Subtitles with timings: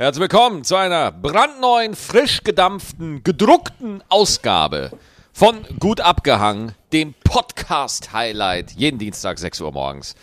[0.00, 4.92] Herzlich willkommen zu einer brandneuen, frisch gedampften, gedruckten Ausgabe
[5.30, 10.14] von Gut abgehangen, dem Podcast-Highlight, jeden Dienstag 6 Uhr morgens.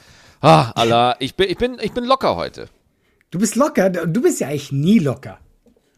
[0.42, 2.70] Ah, Allah, ich bin, ich, bin, ich bin locker heute.
[3.30, 5.38] Du bist locker, du bist ja eigentlich nie locker.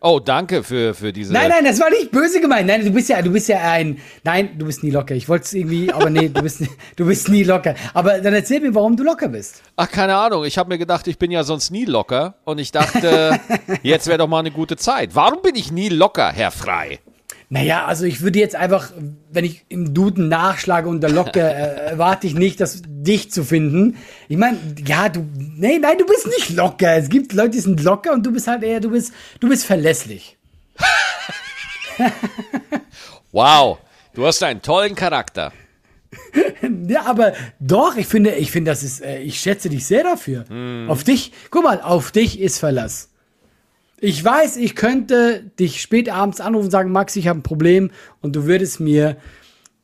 [0.02, 1.34] Oh, danke für, für diese.
[1.34, 2.68] Nein, nein, das war nicht böse gemeint.
[2.68, 4.00] Nein, du bist ja, du bist ja ein.
[4.23, 5.14] Nein, du bist nie locker.
[5.14, 6.64] Ich wollte es irgendwie, aber nee, du bist,
[6.95, 7.75] du bist nie locker.
[7.93, 9.61] Aber dann erzähl mir, warum du locker bist.
[9.75, 10.46] Ach, keine Ahnung.
[10.46, 12.36] Ich habe mir gedacht, ich bin ja sonst nie locker.
[12.46, 13.39] Und ich dachte,
[13.83, 15.15] jetzt wäre doch mal eine gute Zeit.
[15.15, 17.00] Warum bin ich nie locker, Herr Frei?
[17.51, 18.91] Naja, also ich würde jetzt einfach,
[19.31, 23.97] wenn ich im Duden nachschlage unter Locke, äh, erwarte ich nicht, das dich zu finden.
[24.27, 26.95] Ich meine, ja, du, nee, nein, du bist nicht locker.
[26.95, 29.65] Es gibt Leute, die sind locker und du bist halt eher, du bist, du bist
[29.65, 30.37] verlässlich.
[33.31, 33.80] wow,
[34.13, 35.52] du hast einen tollen Charakter.
[36.88, 40.45] ja, aber doch, ich finde, ich finde, das ist, äh, ich schätze dich sehr dafür.
[40.47, 40.88] Hm.
[40.88, 43.08] Auf dich, guck mal, auf dich ist Verlass.
[44.02, 47.92] Ich weiß, ich könnte dich spät abends anrufen und sagen, Max, ich habe ein Problem
[48.22, 49.17] und du würdest mir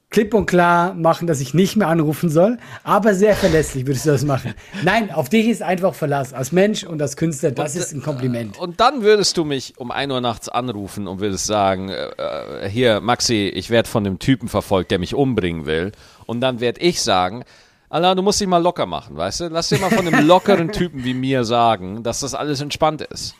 [0.09, 4.11] klipp und klar machen, dass ich nicht mehr anrufen soll, aber sehr verlässlich würdest du
[4.11, 4.53] das machen.
[4.83, 6.31] Nein, auf dich ist einfach Verlass.
[6.31, 8.57] Als Mensch und als Künstler, das und, ist ein Kompliment.
[8.57, 12.69] Und dann würdest du mich um 1 Uhr nachts anrufen und würdest sagen, äh, äh
[12.69, 15.91] hier, Maxi, ich werde von dem Typen verfolgt, der mich umbringen will.
[16.25, 17.43] Und dann werde ich sagen,
[17.89, 19.47] Allah, du musst dich mal locker machen, weißt du?
[19.49, 23.35] Lass dir mal von einem lockeren Typen wie mir sagen, dass das alles entspannt ist.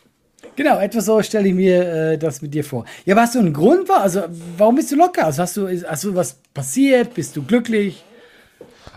[0.56, 2.84] Genau, etwas so stelle ich mir äh, das mit dir vor.
[3.04, 3.90] Ja, aber hast du einen Grund?
[3.90, 4.22] Also,
[4.56, 5.26] warum bist du locker?
[5.26, 7.14] Also, hast du, hast du was passiert?
[7.14, 8.02] Bist du glücklich?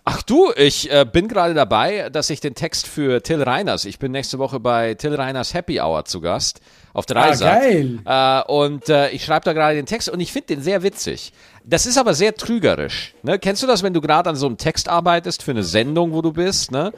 [0.06, 4.00] Ach du, ich äh, bin gerade dabei, dass ich den Text für Till Reiners, ich
[4.00, 6.62] bin nächste Woche bei Till Reiners Happy Hour zu Gast
[6.94, 7.48] auf der Reise.
[7.48, 8.00] Ah, geil.
[8.06, 11.34] Äh, und äh, ich schreibe da gerade den Text und ich finde den sehr witzig.
[11.64, 13.14] Das ist aber sehr trügerisch.
[13.22, 13.38] Ne?
[13.38, 16.22] Kennst du das, wenn du gerade an so einem Text arbeitest für eine Sendung, wo
[16.22, 16.92] du bist, ne?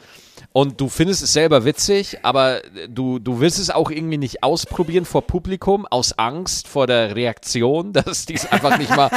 [0.52, 5.06] Und du findest es selber witzig, aber du, du willst es auch irgendwie nicht ausprobieren
[5.06, 9.10] vor Publikum, aus Angst vor der Reaktion, dass die es einfach nicht mal,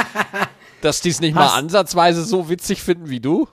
[0.81, 3.47] dass die es nicht hast, mal ansatzweise so witzig finden wie du?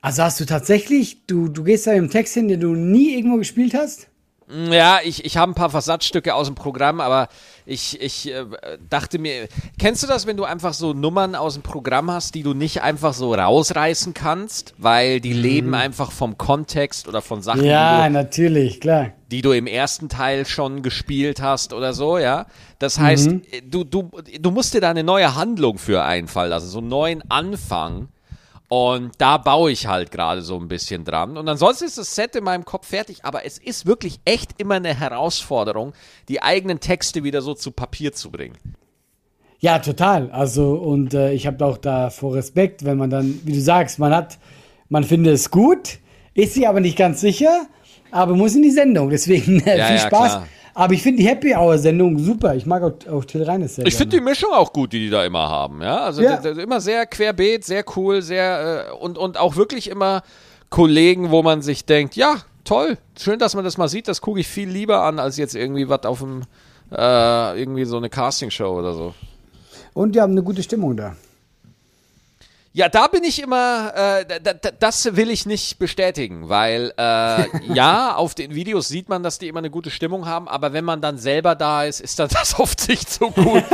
[0.00, 3.38] Also hast du tatsächlich, du, du gehst da im Text hin, den du nie irgendwo
[3.38, 4.08] gespielt hast?
[4.48, 7.28] Ja, ich, ich habe ein paar Versatzstücke aus dem Programm, aber
[7.64, 8.44] ich, ich äh,
[8.88, 12.44] dachte mir, kennst du das, wenn du einfach so Nummern aus dem Programm hast, die
[12.44, 15.40] du nicht einfach so rausreißen kannst, weil die mhm.
[15.40, 19.10] leben einfach vom Kontext oder von Sachen, ja, die du, natürlich, klar.
[19.32, 22.46] die du im ersten Teil schon gespielt hast oder so, ja?
[22.78, 23.42] Das heißt, mhm.
[23.64, 27.28] du, du, du musst dir da eine neue Handlung für einfallen lassen, so einen neuen
[27.28, 28.10] Anfang
[28.68, 31.36] und da baue ich halt gerade so ein bisschen dran.
[31.36, 34.74] Und ansonsten ist das Set in meinem Kopf fertig, aber es ist wirklich echt immer
[34.74, 35.92] eine Herausforderung,
[36.28, 38.56] die eigenen Texte wieder so zu Papier zu bringen.
[39.58, 40.30] Ja, total.
[40.32, 44.14] Also, und äh, ich habe auch davor Respekt, wenn man dann, wie du sagst, man
[44.14, 44.38] hat,
[44.88, 45.98] man findet es gut,
[46.34, 47.66] ist sich aber nicht ganz sicher,
[48.10, 49.10] aber muss in die Sendung.
[49.10, 50.32] Deswegen äh, ja, viel ja, Spaß.
[50.32, 50.48] Klar.
[50.78, 52.54] Aber ich finde die Happy Hour Sendung super.
[52.54, 55.08] Ich mag auch, auch Till Reines sehr Ich finde die Mischung auch gut, die die
[55.08, 55.80] da immer haben.
[55.80, 56.34] Ja, also ja.
[56.34, 60.22] immer sehr querbeet, sehr cool, sehr äh, und und auch wirklich immer
[60.68, 64.06] Kollegen, wo man sich denkt, ja toll, schön, dass man das mal sieht.
[64.06, 66.42] Das gucke ich viel lieber an als jetzt irgendwie was auf dem
[66.92, 69.14] äh, irgendwie so eine Castingshow oder so.
[69.94, 71.16] Und die haben eine gute Stimmung da.
[72.76, 74.38] Ja, da bin ich immer, äh,
[74.78, 79.48] das will ich nicht bestätigen, weil äh, ja, auf den Videos sieht man, dass die
[79.48, 82.60] immer eine gute Stimmung haben, aber wenn man dann selber da ist, ist dann das
[82.60, 83.64] oft nicht so gut.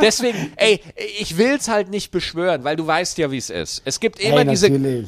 [0.00, 0.80] Deswegen, ey,
[1.20, 3.82] ich will's halt nicht beschwören, weil du weißt ja, wie es ist.
[3.84, 5.06] Es gibt immer hey, diese,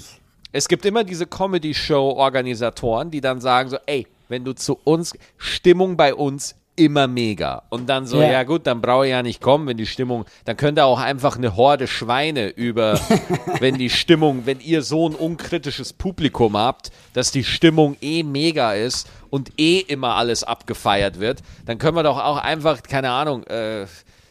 [0.53, 5.97] es gibt immer diese Comedy-Show-Organisatoren, die dann sagen so, ey, wenn du zu uns, Stimmung
[5.97, 7.63] bei uns immer mega.
[7.71, 10.27] Und dann so, ja, ja gut, dann brauche ich ja nicht kommen, wenn die Stimmung,
[10.45, 13.01] dann könnte auch einfach eine Horde Schweine über,
[13.61, 18.75] wenn die Stimmung, wenn ihr so ein unkritisches Publikum habt, dass die Stimmung eh mega
[18.75, 23.45] ist und eh immer alles abgefeiert wird, dann können wir doch auch einfach, keine Ahnung,
[23.45, 23.87] äh,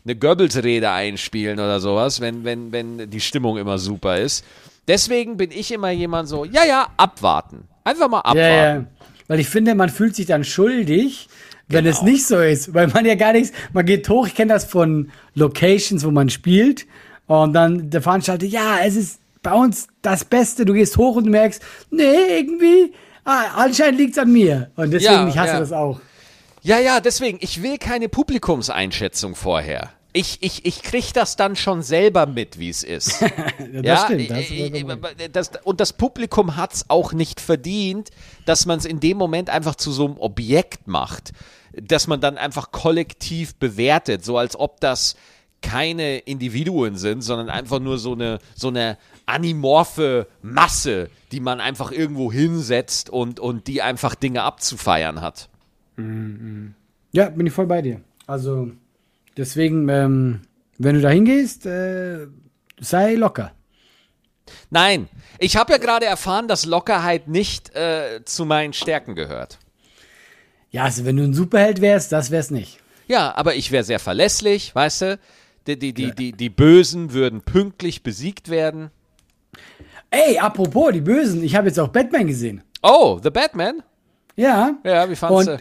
[0.05, 4.45] eine Goebbels-Rede einspielen oder sowas, wenn, wenn, wenn die Stimmung immer super ist.
[4.87, 7.67] Deswegen bin ich immer jemand so, ja, ja, abwarten.
[7.83, 8.39] Einfach mal abwarten.
[8.39, 8.85] Ja, ja.
[9.27, 11.27] Weil ich finde, man fühlt sich dann schuldig,
[11.67, 11.95] wenn genau.
[11.95, 14.65] es nicht so ist, weil man ja gar nichts, man geht hoch, ich kenne das
[14.65, 16.85] von Locations, wo man spielt
[17.27, 21.27] und dann der Veranstalter, ja, es ist bei uns das Beste, du gehst hoch und
[21.27, 25.59] merkst, nee, irgendwie, ah, anscheinend liegt's an mir und deswegen, ja, ich hasse ja.
[25.59, 25.99] das auch.
[26.61, 29.91] Ja, ja, deswegen, ich will keine Publikumseinschätzung vorher.
[30.17, 33.21] Ich, ich, ich krieg das dann schon selber mit, wie es ist.
[33.21, 34.29] das ja, stimmt.
[34.31, 38.11] Das das, und das Publikum hat es auch nicht verdient,
[38.45, 41.31] dass man es in dem Moment einfach zu so einem Objekt macht
[41.77, 45.15] dass man dann einfach kollektiv bewertet, so als ob das
[45.61, 51.91] keine Individuen sind, sondern einfach nur so eine, so eine animorphe Masse, die man einfach
[51.91, 55.49] irgendwo hinsetzt und, und die einfach Dinge abzufeiern hat.
[55.95, 56.75] Mhm.
[57.11, 58.01] Ja, bin ich voll bei dir.
[58.27, 58.71] Also,
[59.37, 60.41] deswegen, ähm,
[60.77, 62.27] wenn du da hingehst, äh,
[62.79, 63.51] sei locker.
[64.69, 65.09] Nein,
[65.39, 69.59] ich habe ja gerade erfahren, dass Lockerheit nicht äh, zu meinen Stärken gehört.
[70.71, 72.79] Ja, also wenn du ein Superheld wärst, das wär's nicht.
[73.07, 75.19] Ja, aber ich wäre sehr verlässlich, weißt du?
[75.67, 78.91] Die, die, die, die, die Bösen würden pünktlich besiegt werden.
[80.11, 82.63] Ey, apropos, die Bösen, ich habe jetzt auch Batman gesehen.
[82.83, 83.81] Oh, The Batman?
[84.35, 84.75] Ja.
[84.83, 85.57] Ja, wie fandest du?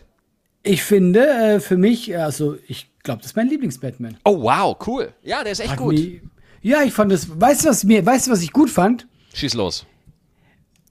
[0.64, 4.16] Ich finde, äh, für mich, also ich glaube, das ist mein Lieblings-Batman.
[4.25, 5.12] Oh, wow, cool.
[5.22, 5.94] Ja, der ist echt Hat gut.
[5.94, 6.20] mir-
[6.62, 9.06] Ja, ich fand das, weißt du, was mir, weißt du, was ich gut fand?
[9.34, 9.87] Schieß los.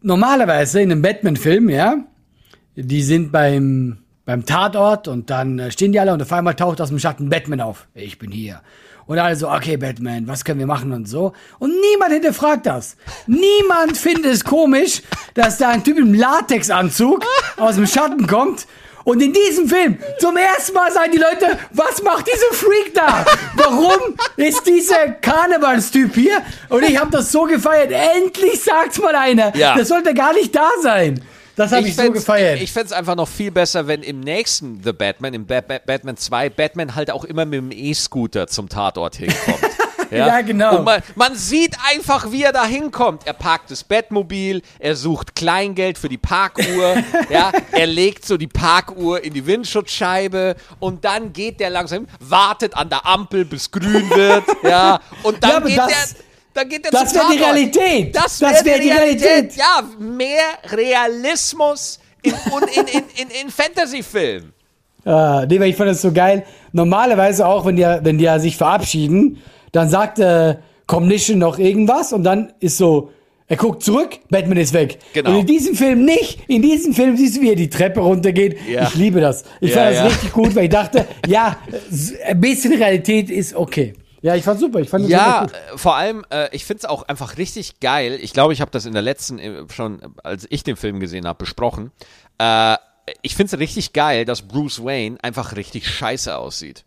[0.01, 1.97] Normalerweise in einem Batman-Film, ja,
[2.75, 6.81] die sind beim, beim Tatort und dann äh, stehen die alle und auf einmal taucht
[6.81, 7.87] aus dem Schatten Batman auf.
[7.93, 8.61] Ich bin hier.
[9.05, 11.33] Und alle so, okay, Batman, was können wir machen und so.
[11.59, 12.95] Und niemand hinterfragt das.
[13.27, 15.01] Niemand findet es komisch,
[15.33, 17.25] dass da ein Typ im Latexanzug
[17.57, 18.65] aus dem Schatten kommt.
[19.03, 23.25] Und in diesem Film, zum ersten Mal sagen die Leute, was macht dieser Freak da?
[23.55, 26.41] Warum ist dieser Karnevalstyp hier?
[26.69, 27.91] Und ich habe das so gefeiert.
[27.91, 29.55] Endlich sagt's mal einer.
[29.55, 29.75] Ja.
[29.77, 31.21] Das sollte gar nicht da sein.
[31.55, 32.61] Das habe ich, so fänd's- gefeiert.
[32.61, 35.79] Ich fände es einfach noch viel besser, wenn im nächsten The Batman, im Ba- Ba-
[35.85, 39.59] Batman 2, Batman halt auch immer mit dem E-Scooter zum Tatort hinkommt.
[40.11, 40.77] Ja, genau.
[40.77, 43.25] Und man, man sieht einfach, wie er da hinkommt.
[43.25, 46.95] Er parkt das Bettmobil, er sucht Kleingeld für die Parkuhr,
[47.29, 52.75] ja, er legt so die Parkuhr in die Windschutzscheibe und dann geht der langsam, wartet
[52.75, 56.23] an der Ampel, bis grün wird, ja, und dann Ja, geht das- der.
[56.55, 57.43] Dann geht der das zum wär die.
[57.43, 58.15] Realität.
[58.15, 59.25] Das wäre wär die die Realität.
[59.27, 59.55] Realität.
[59.57, 64.53] Ja, mehr Realismus in, in, in, in, in Fantasy-Filmen.
[65.03, 66.45] Ah, nee, weil ich fand das so geil.
[66.71, 69.41] Normalerweise auch, wenn die, wenn die sich verabschieden,
[69.73, 70.55] dann sagt äh,
[70.87, 73.11] Commission noch irgendwas und dann ist so,
[73.47, 74.99] er guckt zurück, Batman ist weg.
[75.13, 75.31] Genau.
[75.31, 76.39] Und in diesem Film nicht.
[76.47, 78.57] In diesem Film siehst du, wie er die Treppe runtergeht.
[78.69, 78.83] Ja.
[78.87, 79.43] Ich liebe das.
[79.59, 80.05] Ich Ja, fand das ja.
[80.05, 81.57] richtig gut, weil ich dachte, ja,
[82.25, 83.93] ein bisschen Realität ist okay.
[84.21, 84.79] Ja, ich fand super.
[84.79, 88.17] Ich fand Ja, äh, vor allem, äh, ich finde es auch einfach richtig geil.
[88.21, 91.01] Ich glaube, ich habe das in der letzten, äh, schon äh, als ich den Film
[91.01, 91.91] gesehen habe, besprochen.
[92.37, 92.77] Äh,
[93.21, 96.85] ich finde es richtig geil, dass Bruce Wayne einfach richtig scheiße aussieht.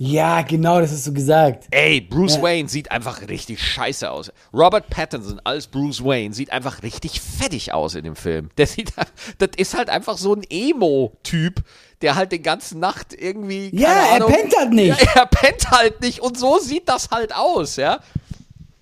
[0.00, 1.64] Ja, genau, das hast du gesagt.
[1.72, 2.42] Ey, Bruce Ja.
[2.42, 4.30] Wayne sieht einfach richtig scheiße aus.
[4.54, 8.50] Robert Pattinson als Bruce Wayne sieht einfach richtig fettig aus in dem Film.
[8.58, 8.92] Der sieht,
[9.38, 11.64] das ist halt einfach so ein Emo-Typ,
[12.00, 13.70] der halt die ganze Nacht irgendwie.
[13.72, 15.00] Ja, keine er Ahnung, pennt halt nicht.
[15.02, 17.98] Ja, er pennt halt nicht und so sieht das halt aus, ja.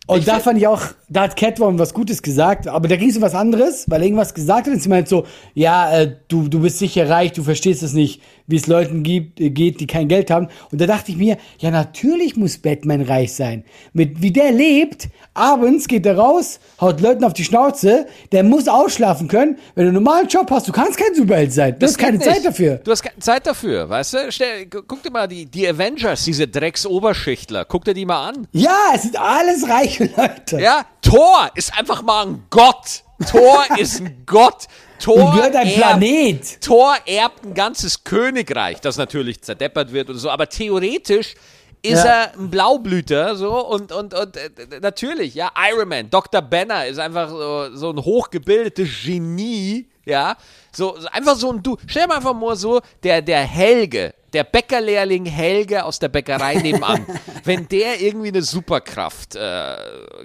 [0.09, 3.11] Und Ich da fand ich auch, da hat Catwoman was Gutes gesagt, aber da ging
[3.11, 6.17] es um was anderes, weil er irgendwas gesagt hat und sie meint so, ja, äh,
[6.29, 9.81] du, du bist sicher reich, du verstehst es nicht, wie es Leuten gibt, äh, geht,
[9.81, 10.49] die kein Geld haben.
[10.71, 13.65] Und da dachte ich mir, ja, natürlich muss Batman reich sein.
[13.93, 18.69] Mit wie der lebt, abends geht er raus, haut Leuten auf die Schnauze, der muss
[18.69, 19.59] ausschlafen können.
[19.75, 21.77] Wenn du einen normalen Job hast, du kannst kein Superheld sein.
[21.79, 22.29] Du hast keine nicht.
[22.31, 22.77] Zeit dafür.
[22.77, 24.19] Du hast keine Zeit dafür, weißt du?
[24.33, 28.47] Stell, gu- guck dir mal die, die Avengers, diese Drecksoberschichtler, guck dir die mal an.
[28.53, 30.61] Ja, es sind alles reiche Leute.
[30.61, 33.03] Ja, Thor ist einfach mal ein Gott.
[33.31, 34.65] Thor ist ein Gott.
[34.99, 36.61] Thor Und gehört ein erbt- Planet.
[36.63, 41.35] Thor erbt ein ganzes Königreich, das natürlich zerdeppert wird oder so, aber theoretisch
[41.83, 42.05] ist Ja.
[42.05, 46.41] er ein Blaublüter so und und und äh, natürlich, ja, Iron Man, Dr.
[46.43, 50.37] Banner ist einfach so, so ein hochgebildetes Genie, ja,
[50.75, 51.77] so so einfach so ein du.
[51.87, 56.55] Stell dir mal einfach mal so, der der Helge, der Bäckerlehrling Helge aus der Bäckerei
[56.63, 57.07] nebenan,
[57.45, 59.77] wenn der irgendwie eine Superkraft äh,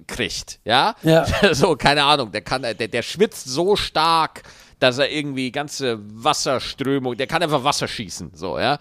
[0.08, 1.26] kriegt, ja, Ja.
[1.54, 4.44] so keine Ahnung, der kann, der der schwitzt so stark
[4.82, 8.80] dass er irgendwie ganze Wasserströmung, der kann einfach Wasser schießen, so, ja.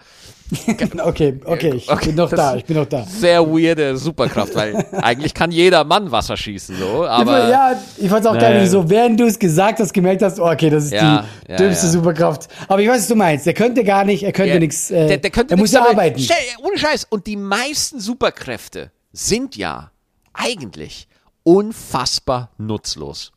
[1.03, 3.03] Okay, okay, ich Okay, bin noch da, ich bin noch da.
[3.05, 7.47] Sehr weirde Superkraft, weil eigentlich kann jeder Mann Wasser schießen, so, aber.
[7.49, 8.65] ja, ich fand's auch geil, Nee.
[8.65, 11.51] du so, während du es gesagt hast, gemerkt hast, oh, okay, das ist Ja, die
[11.51, 11.91] ja, dümmste ja.
[11.91, 12.47] Superkraft.
[12.67, 13.45] Aber ich weiß, was du meinst.
[13.45, 16.19] Der könnte gar nicht, er könnte nichts, äh, der, der könnte er muss ja arbeiten.
[16.19, 17.05] Stell, ohne Scheiß.
[17.09, 19.91] Und die meisten Superkräfte sind ja
[20.33, 21.07] eigentlich
[21.43, 23.31] unfassbar nutzlos.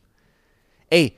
[0.90, 1.16] Ey,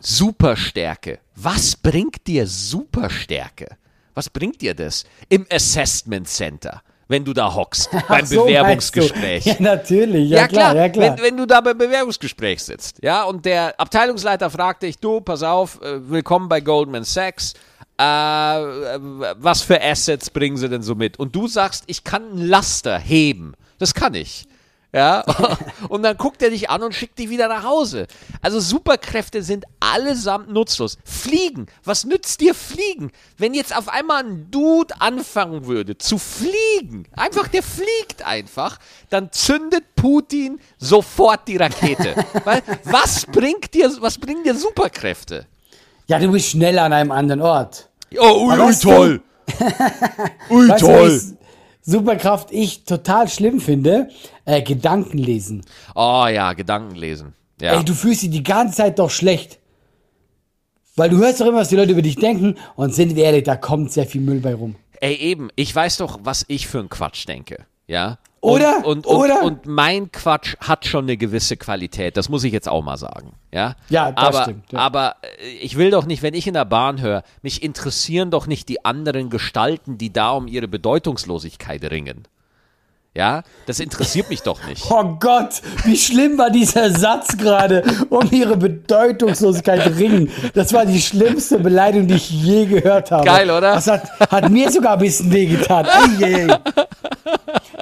[0.00, 1.18] Superstärke.
[1.36, 3.76] Was bringt dir Superstärke?
[4.14, 9.44] Was bringt dir das im Assessment Center, wenn du da hockst beim so, Bewerbungsgespräch?
[9.44, 11.16] Ja, natürlich, ja, klar, ja klar.
[11.16, 15.42] Wenn, wenn du da beim Bewerbungsgespräch sitzt, ja, und der Abteilungsleiter fragt dich, du, pass
[15.42, 17.54] auf, äh, willkommen bei Goldman Sachs,
[18.00, 18.98] äh, äh,
[19.36, 21.18] was für Assets bringen sie denn so mit?
[21.18, 23.54] Und du sagst, ich kann einen Laster heben.
[23.78, 24.46] Das kann ich.
[24.92, 25.24] Ja,
[25.88, 28.06] und dann guckt er dich an und schickt dich wieder nach Hause.
[28.42, 30.98] Also Superkräfte sind allesamt nutzlos.
[31.04, 33.10] Fliegen, was nützt dir Fliegen?
[33.38, 39.32] Wenn jetzt auf einmal ein Dude anfangen würde zu fliegen, einfach der fliegt einfach, dann
[39.32, 42.14] zündet Putin sofort die Rakete.
[42.44, 45.46] Weil was bringt dir, was bringen dir Superkräfte?
[46.06, 47.88] ja, du bist schneller an einem anderen Ort.
[48.18, 49.20] Oh, ui, ui, du- toll.
[50.50, 50.96] Ui, Weißt du, toll.
[51.02, 51.34] welches
[51.90, 54.08] Superkraft ich total schlimm finde?
[54.44, 55.62] Äh, Gedanken lesen.
[55.94, 57.34] Oh ja, Gedanken lesen.
[57.60, 57.74] Ja.
[57.74, 59.58] Ey, du fühlst dich die ganze Zeit doch schlecht.
[60.96, 63.44] Weil du hörst doch immer, was die Leute über dich denken und sind wir ehrlich,
[63.44, 64.76] da kommt sehr viel Müll bei rum.
[65.00, 67.64] Ey, eben, ich weiß doch, was ich für einen Quatsch denke.
[67.90, 68.18] Ja.
[68.40, 68.86] Oder?
[68.86, 69.42] Und, und, Oder?
[69.42, 72.16] und mein Quatsch hat schon eine gewisse Qualität.
[72.16, 73.32] Das muss ich jetzt auch mal sagen.
[73.52, 73.74] Ja.
[73.88, 74.78] Ja, das aber, stimmt, ja.
[74.78, 78.46] Aber äh, ich will doch nicht, wenn ich in der Bahn höre, mich interessieren doch
[78.46, 82.28] nicht die anderen Gestalten, die da um ihre Bedeutungslosigkeit ringen.
[83.12, 84.84] Ja, das interessiert mich doch nicht.
[84.90, 90.30] Oh Gott, wie schlimm war dieser Satz gerade um ihre Bedeutungslosigkeit ringen.
[90.54, 93.24] Das war die schlimmste Beleidigung, die ich je gehört habe.
[93.24, 93.74] Geil, oder?
[93.74, 95.86] Das hat, hat mir sogar ein bisschen wehgetan.
[95.86, 96.58] Ei, ei.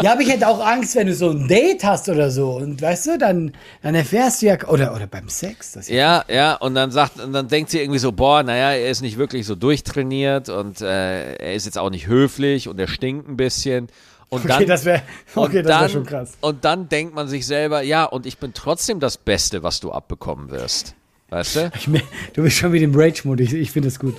[0.03, 2.53] Ja, aber ich hätte auch Angst, wenn du so ein Date hast oder so.
[2.53, 3.53] Und weißt du, dann,
[3.83, 5.73] dann erfährst du ja, oder, oder beim Sex.
[5.73, 8.91] Das Ja, ja, und dann sagt, und dann denkt sie irgendwie so, boah, naja, er
[8.91, 12.89] ist nicht wirklich so durchtrainiert und äh, er ist jetzt auch nicht höflich und er
[12.89, 13.89] stinkt ein bisschen.
[14.29, 15.03] Und okay, dann, das wäre
[15.35, 16.33] okay, das wär schon krass.
[16.41, 19.91] Und dann denkt man sich selber, ja, und ich bin trotzdem das Beste, was du
[19.91, 20.95] abbekommen wirst.
[21.31, 21.73] Weißt du?
[21.75, 21.89] Ich,
[22.35, 23.43] du bist schon wieder im Rage-Mode.
[23.43, 24.17] Ich, ich finde das gut.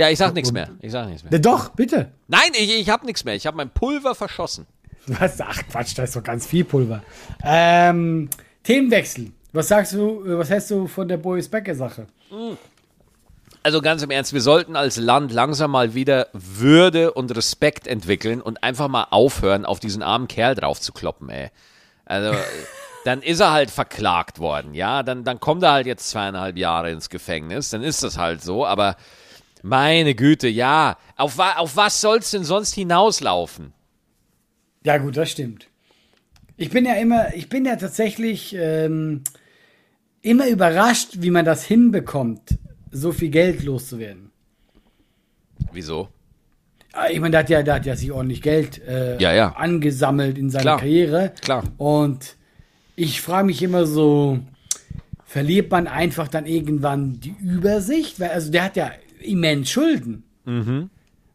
[0.00, 0.70] Ja, ich sag nichts mehr.
[0.80, 1.30] Ich sag nichts mehr.
[1.30, 2.10] Ja, doch, bitte.
[2.26, 3.34] Nein, ich, ich hab nichts mehr.
[3.34, 4.66] Ich habe mein Pulver verschossen.
[5.06, 5.38] Was?
[5.42, 7.02] Ach Quatsch, da ist doch ganz viel Pulver.
[7.44, 8.30] Ähm,
[8.62, 9.32] Themenwechsel.
[9.52, 12.06] Was sagst du, äh, was hältst du von der Boris Becker Sache?
[13.62, 18.40] Also ganz im Ernst, wir sollten als Land langsam mal wieder Würde und Respekt entwickeln
[18.40, 21.50] und einfach mal aufhören, auf diesen armen Kerl drauf zu kloppen, ey.
[22.06, 22.34] Also,
[23.04, 25.02] dann ist er halt verklagt worden, ja.
[25.02, 28.64] Dann, dann kommt er halt jetzt zweieinhalb Jahre ins Gefängnis, dann ist das halt so,
[28.64, 28.96] aber
[29.62, 30.96] meine Güte, ja.
[31.16, 33.72] Auf, auf was soll's denn sonst hinauslaufen?
[34.84, 35.66] Ja gut, das stimmt.
[36.56, 39.22] Ich bin ja immer, ich bin ja tatsächlich ähm,
[40.22, 42.58] immer überrascht, wie man das hinbekommt,
[42.90, 44.30] so viel Geld loszuwerden.
[45.72, 46.08] Wieso?
[46.92, 49.52] Ah, Ich meine, der hat ja, der hat ja sich ordentlich Geld äh, Ja, ja.
[49.54, 51.32] angesammelt in seiner Klar, Karriere.
[51.40, 51.64] klar.
[51.78, 52.36] Und
[52.96, 54.40] ich frage mich immer so,
[55.24, 58.18] verliert man einfach dann irgendwann die Übersicht?
[58.20, 58.90] Weil, also der hat ja
[59.22, 60.24] immens Schulden.
[60.44, 60.90] Mhm.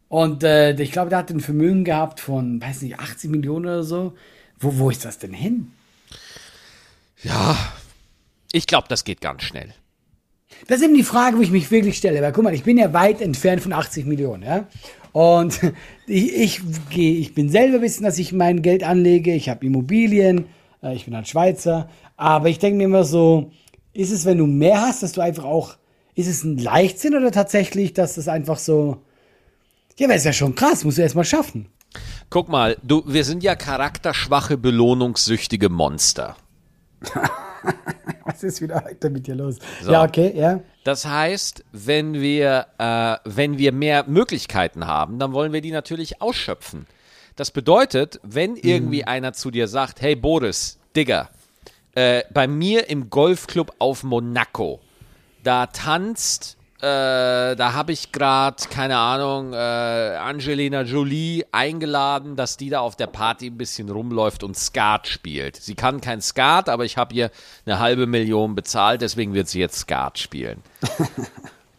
[0.08, 3.82] Und äh, ich glaube, der hat ein Vermögen gehabt von, weiß nicht, 80 Millionen oder
[3.82, 4.14] so.
[4.58, 5.72] Wo, wo ist das denn hin?
[7.22, 7.56] Ja,
[8.52, 9.72] ich glaube, das geht ganz schnell.
[10.68, 12.22] Das ist eben die Frage, wo ich mich wirklich stelle.
[12.22, 14.66] Weil guck mal, ich bin ja weit entfernt von 80 Millionen, ja.
[15.12, 15.60] Und
[16.06, 19.34] ich, ich, geh- ich bin selber wissen, dass ich mein Geld anlege.
[19.34, 20.46] Ich habe Immobilien.
[20.82, 21.88] äh, Ich bin halt Schweizer.
[22.16, 23.50] Aber ich denke mir immer so,
[23.92, 25.76] ist es, wenn du mehr hast, dass du einfach auch,
[26.16, 29.02] ist es ein Leichtsinn oder tatsächlich, dass das einfach so,
[29.98, 31.68] ja, aber ist ja schon krass, musst du erst mal schaffen.
[32.30, 36.36] Guck mal, du, wir sind ja charakterschwache, belohnungssüchtige Monster.
[38.24, 39.58] Was ist wieder heute mit dir los?
[39.86, 40.60] Ja, okay, ja.
[40.84, 46.22] Das heißt, wenn wir, äh, wenn wir mehr Möglichkeiten haben, dann wollen wir die natürlich
[46.22, 46.86] ausschöpfen.
[47.36, 51.28] Das bedeutet, wenn irgendwie einer zu dir sagt, hey Boris, Digga,
[51.94, 54.80] äh, bei mir im Golfclub auf Monaco,
[55.46, 62.68] da tanzt, äh, da habe ich gerade, keine Ahnung, äh, Angelina Jolie eingeladen, dass die
[62.68, 65.56] da auf der Party ein bisschen rumläuft und Skat spielt.
[65.56, 67.30] Sie kann kein Skat, aber ich habe ihr
[67.64, 70.62] eine halbe Million bezahlt, deswegen wird sie jetzt Skat spielen.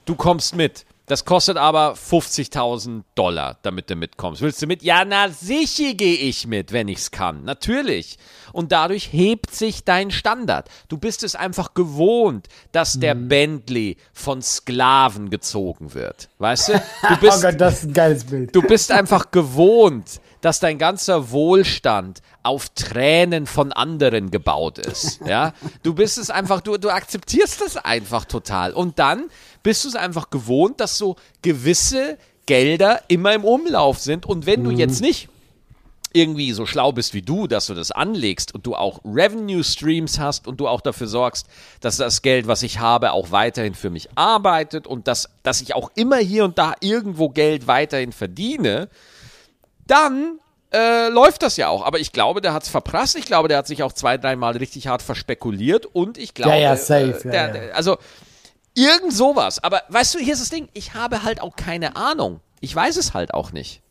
[0.05, 0.85] Du kommst mit.
[1.09, 4.41] Das kostet aber 50.000 Dollar, damit du mitkommst.
[4.41, 4.83] Willst du mit?
[4.83, 7.45] Ja, na sicher gehe ich mit, wenn ich's kann.
[7.45, 8.17] Natürlich.
[8.51, 10.67] Und dadurch hebt sich dein Standard.
[10.89, 16.27] Du bist es einfach gewohnt, dass der Bentley von Sklaven gezogen wird.
[16.39, 16.73] Weißt du?
[16.73, 16.79] Du
[17.13, 18.53] Oh bist, Gott, das ist ein geiles Bild.
[18.53, 25.21] Du bist einfach gewohnt, dass dein ganzer Wohlstand auf Tränen von anderen gebaut ist.
[25.25, 28.73] Ja, du bist es einfach, du, du akzeptierst es einfach total.
[28.73, 29.29] Und dann
[29.67, 34.25] bist du es einfach gewohnt, dass so gewisse Gelder immer im Umlauf sind.
[34.25, 35.27] Und wenn du jetzt nicht
[36.13, 40.19] irgendwie so schlau bist wie du, dass du das anlegst und du auch Revenue Streams
[40.19, 41.47] hast und du auch dafür sorgst,
[41.81, 45.75] dass das Geld, was ich habe, auch weiterhin für mich arbeitet und dass, dass ich
[45.75, 48.87] auch immer hier und da irgendwo Geld weiterhin verdiene,
[49.85, 50.39] dann
[50.73, 51.85] äh, läuft das ja auch.
[51.85, 53.17] Aber ich glaube, der hat es verprasst.
[53.17, 56.57] Ich glaube, der hat sich auch zwei, dreimal richtig hart verspekuliert und ich glaube, Ja,
[56.57, 57.47] ja, safe, äh, ja, der, ja.
[57.67, 57.97] der- also
[58.77, 59.61] irgend sowas.
[59.63, 62.39] Aber weißt du, hier ist das Ding, ich habe halt auch keine Ahnung.
[62.61, 63.81] Ich weiß es halt auch nicht.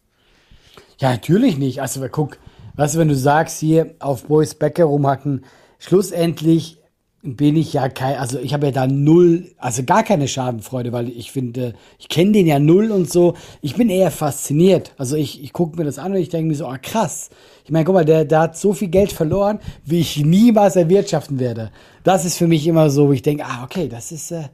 [0.98, 1.82] Ja, natürlich nicht.
[1.82, 2.38] Also guck,
[2.76, 5.44] du, wenn du sagst, hier auf Boys Becker rumhacken,
[5.78, 6.78] schlussendlich
[7.22, 11.08] bin ich ja kein, also ich habe ja da null, also gar keine Schadenfreude, weil
[11.08, 13.34] ich finde, ich kenne den ja null und so.
[13.62, 14.92] Ich bin eher fasziniert.
[14.96, 17.30] Also ich, ich gucke mir das an und ich denke mir so, ah krass.
[17.66, 21.38] Ich meine, guck mal, der, der hat so viel Geld verloren, wie ich niemals erwirtschaften
[21.40, 21.72] werde.
[22.04, 24.44] Das ist für mich immer so, wo ich denke, ah, okay, das ist, äh,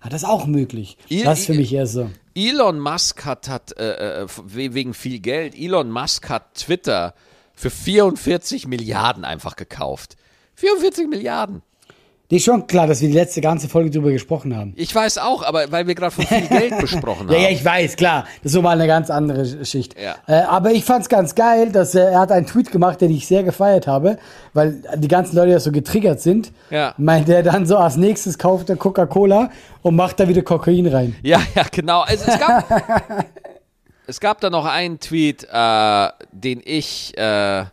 [0.00, 0.96] ah, das ist auch möglich.
[1.08, 2.08] Ihr- das ist für mich eher so.
[2.34, 7.12] Elon Musk hat, hat äh, äh, wegen viel Geld, Elon Musk hat Twitter
[7.54, 10.16] für 44 Milliarden einfach gekauft.
[10.54, 11.60] 44 Milliarden.
[12.32, 14.72] Die ist schon klar, dass wir die letzte ganze Folge drüber gesprochen haben.
[14.76, 17.32] Ich weiß auch, aber weil wir gerade von viel Geld besprochen haben.
[17.34, 18.24] Ja, ja, ich weiß, klar.
[18.42, 19.96] Das ist so mal eine ganz andere Schicht.
[20.00, 20.14] Ja.
[20.26, 23.26] Äh, aber ich fand's ganz geil, dass er, er hat einen Tweet gemacht, den ich
[23.26, 24.16] sehr gefeiert habe,
[24.54, 26.52] weil die ganzen Leute ja so getriggert sind.
[26.70, 26.94] Ja.
[26.96, 29.50] Meint er dann so, als nächstes kauft er Coca-Cola
[29.82, 31.14] und macht da wieder Kokain rein.
[31.22, 32.00] Ja, ja, genau.
[32.00, 32.64] Also es gab,
[34.06, 37.66] es gab da noch einen Tweet, äh, den ich, äh,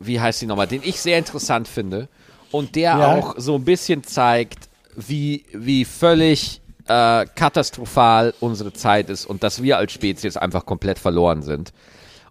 [0.00, 2.08] wie heißt die nochmal, den ich sehr interessant finde
[2.54, 3.14] und der Ja.
[3.16, 9.60] auch so ein bisschen zeigt, wie, wie völlig äh, katastrophal unsere Zeit ist und dass
[9.62, 11.72] wir als Spezies einfach komplett verloren sind.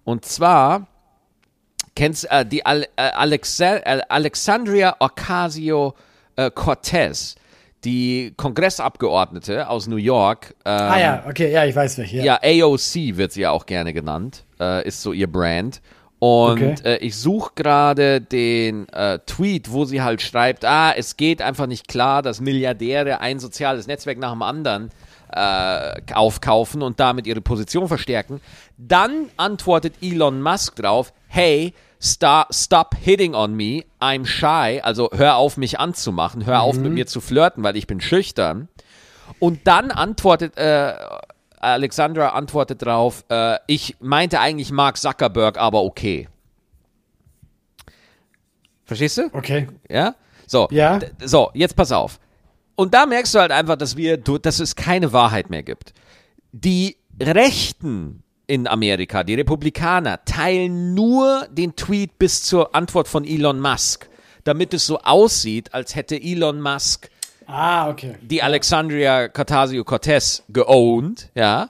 [0.06, 0.88] Und zwar
[1.96, 5.94] kennst äh, die Al äh, Alexa äh, Alexandria Ocasio
[6.56, 7.36] Cortez,
[7.84, 10.56] die Kongressabgeordnete aus New York.
[10.66, 12.18] ähm, ah ja, okay, ja, ich weiß welche.
[12.24, 15.80] ja, AOC wird sie ja auch gerne genannt, äh, ist so ihr Brand.
[16.26, 16.76] Und Okay.
[16.86, 21.68] äh, ich suche gerade den äh, Tweet, wo sie halt schreibt, ah, es geht einfach
[21.68, 24.90] nicht klar, dass Milliardäre ein soziales Netzwerk nach dem anderen
[25.34, 28.40] äh, aufkaufen und damit ihre Position verstärken.
[28.78, 35.58] Dann antwortet Elon Musk drauf, hey, stop hitting on me, I'm shy, also hör auf
[35.58, 38.70] mich anzumachen, hör auf mit mir zu flirten, weil ich bin schüchtern.
[39.40, 40.94] Und dann antwortet äh,
[41.72, 46.28] Alexandra antwortet drauf, äh, ich meinte eigentlich Mark Zuckerberg, aber okay.
[48.86, 49.30] Verstehst du?
[49.34, 49.68] Okay.
[49.90, 50.16] Ja?
[50.48, 51.00] So, Ja.
[51.24, 52.20] so, jetzt pass auf.
[52.76, 55.94] Und da merkst du halt einfach, dass wir, dass es keine Wahrheit mehr gibt.
[56.52, 63.60] Die Rechten in Amerika, die Republikaner, teilen nur den Tweet bis zur Antwort von Elon
[63.60, 64.10] Musk,
[64.44, 67.10] damit es so aussieht, als hätte Elon Musk
[67.48, 68.16] Ah, okay.
[68.22, 71.70] die Alexandria Ocasio-Cortez geowned, ja.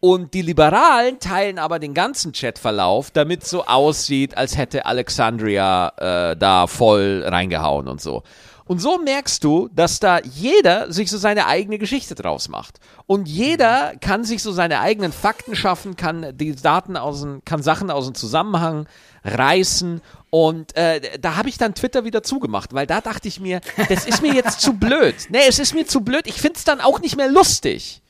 [0.00, 5.92] Und die Liberalen teilen aber den ganzen Chatverlauf, damit so aussieht, als hätte Alexandria
[6.30, 8.22] äh, da voll reingehauen und so.
[8.70, 12.78] Und so merkst du, dass da jeder sich so seine eigene Geschichte draus macht.
[13.06, 17.64] Und jeder kann sich so seine eigenen Fakten schaffen, kann die Daten aus dem, kann
[17.64, 18.86] Sachen aus dem Zusammenhang
[19.24, 20.00] reißen.
[20.30, 24.06] Und äh, da habe ich dann Twitter wieder zugemacht, weil da dachte ich mir, das
[24.06, 25.14] ist mir jetzt zu blöd.
[25.30, 26.26] Nee, es ist mir zu blöd.
[26.26, 28.00] Ich finde es dann auch nicht mehr lustig.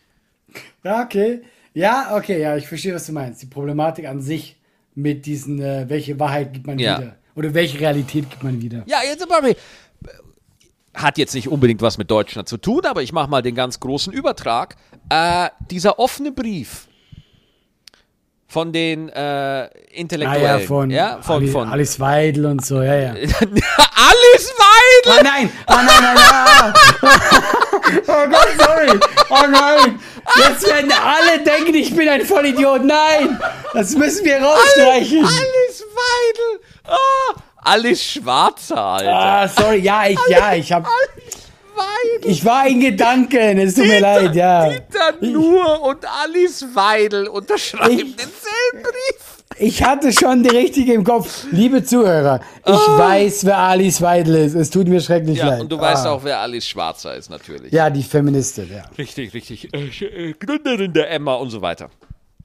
[0.85, 1.43] Ja, okay.
[1.73, 3.41] Ja, okay, ja, ich verstehe, was du meinst.
[3.43, 4.57] Die Problematik an sich
[4.95, 6.99] mit diesen, äh, welche Wahrheit gibt man Ja.
[6.99, 7.17] wieder?
[7.37, 8.83] Oder welche Realität gibt man wieder?
[8.87, 9.55] Ja, jetzt äh,
[10.93, 13.79] hat jetzt nicht unbedingt was mit Deutschland zu tun, aber ich mache mal den ganz
[13.81, 14.77] großen Übertrag.
[15.09, 16.89] Äh, dieser offene Brief
[18.51, 22.83] von den äh, Ah Intellektuellen, ja, von, ja, von, Ali, von Alice Weidel und so,
[22.83, 23.11] ja, ja.
[23.15, 25.13] Alice Weidel.
[25.13, 25.53] Ah nein!
[25.67, 26.75] Ah nein, nein, nein!
[28.09, 29.01] Oh Gott, sorry!
[29.31, 30.01] Oh nein!
[30.37, 32.85] Jetzt werden alle denken, ich bin ein Vollidiot.
[32.85, 33.39] Nein!
[33.73, 35.19] Das müssen wir rausstreichen.
[35.25, 36.61] Alice Weidel.
[36.87, 39.15] Ah, Alice Schwarzer, Alter.
[39.15, 40.87] Ah, sorry, ja, ich, ja, ich hab,
[41.81, 42.31] Weidel.
[42.31, 43.59] ich war in Gedanken.
[43.59, 44.69] Es tut mir leid, ja.
[44.69, 49.37] Dieter Nuhr und Alice Weidel unterschreiben Ich- denselben Brief.
[49.59, 51.45] Ich hatte schon die richtige im Kopf.
[51.51, 54.55] Liebe Zuhörer, ich weiß, wer Alice Weidel ist.
[54.55, 55.61] Es tut mir schrecklich Ja, leid.
[55.63, 56.13] und du weißt ah.
[56.13, 57.71] auch, wer Alice Schwarzer ist, natürlich.
[57.73, 58.85] Ja, die Feministin, ja.
[58.97, 59.69] Richtig, richtig.
[59.75, 61.91] Äh, äh, Gründerin der Emma und so weiter.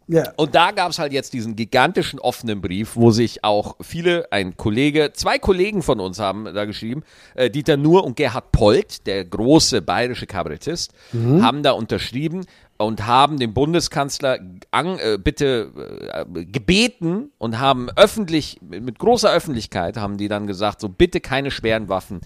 [0.07, 0.31] Ja.
[0.35, 4.55] Und da gab es halt jetzt diesen gigantischen offenen Brief, wo sich auch viele, ein
[4.55, 9.25] Kollege, zwei Kollegen von uns haben da geschrieben, äh, Dieter Nuhr und Gerhard Polt, der
[9.25, 10.93] große bayerische Kabarettist,
[11.41, 12.45] haben da unterschrieben
[12.77, 14.39] und haben den Bundeskanzler
[14.71, 15.71] an, äh, bitte
[16.13, 21.21] äh, gebeten und haben öffentlich, mit, mit großer Öffentlichkeit, haben die dann gesagt, so bitte
[21.21, 22.21] keine schweren Waffen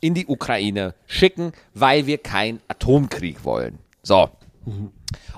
[0.00, 3.78] in die Ukraine schicken, weil wir keinen Atomkrieg wollen.
[4.02, 4.30] So.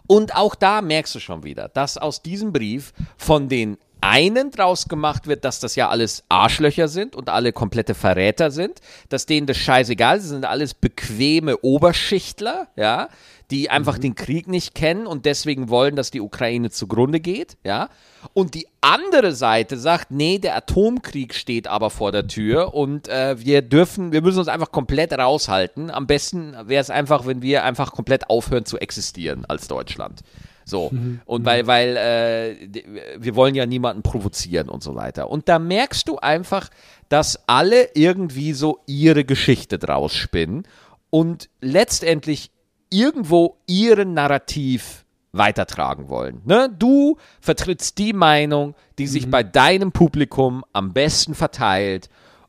[0.06, 4.88] Und auch da merkst du schon wieder, dass aus diesem Brief von den einen draus
[4.88, 9.46] gemacht wird, dass das ja alles Arschlöcher sind und alle komplette Verräter sind, dass denen
[9.46, 13.08] das scheißegal ist, sie sind alles bequeme Oberschichtler, ja,
[13.50, 17.88] die einfach den Krieg nicht kennen und deswegen wollen, dass die Ukraine zugrunde geht, ja.
[18.32, 23.36] Und die andere Seite sagt, nee, der Atomkrieg steht aber vor der Tür und äh,
[23.38, 25.90] wir dürfen, wir müssen uns einfach komplett raushalten.
[25.90, 30.20] Am besten wäre es einfach, wenn wir einfach komplett aufhören zu existieren als Deutschland.
[30.64, 30.90] So.
[31.24, 32.82] Und weil, weil äh,
[33.18, 35.30] wir wollen ja niemanden provozieren und so weiter.
[35.30, 36.68] Und da merkst du einfach,
[37.08, 40.66] dass alle irgendwie so ihre Geschichte draus spinnen
[41.10, 42.50] und letztendlich
[42.90, 46.42] irgendwo ihren Narrativ weitertragen wollen.
[46.44, 46.74] Ne?
[46.76, 52.08] Du vertrittst die Meinung, die sich bei deinem Publikum am besten verteilt.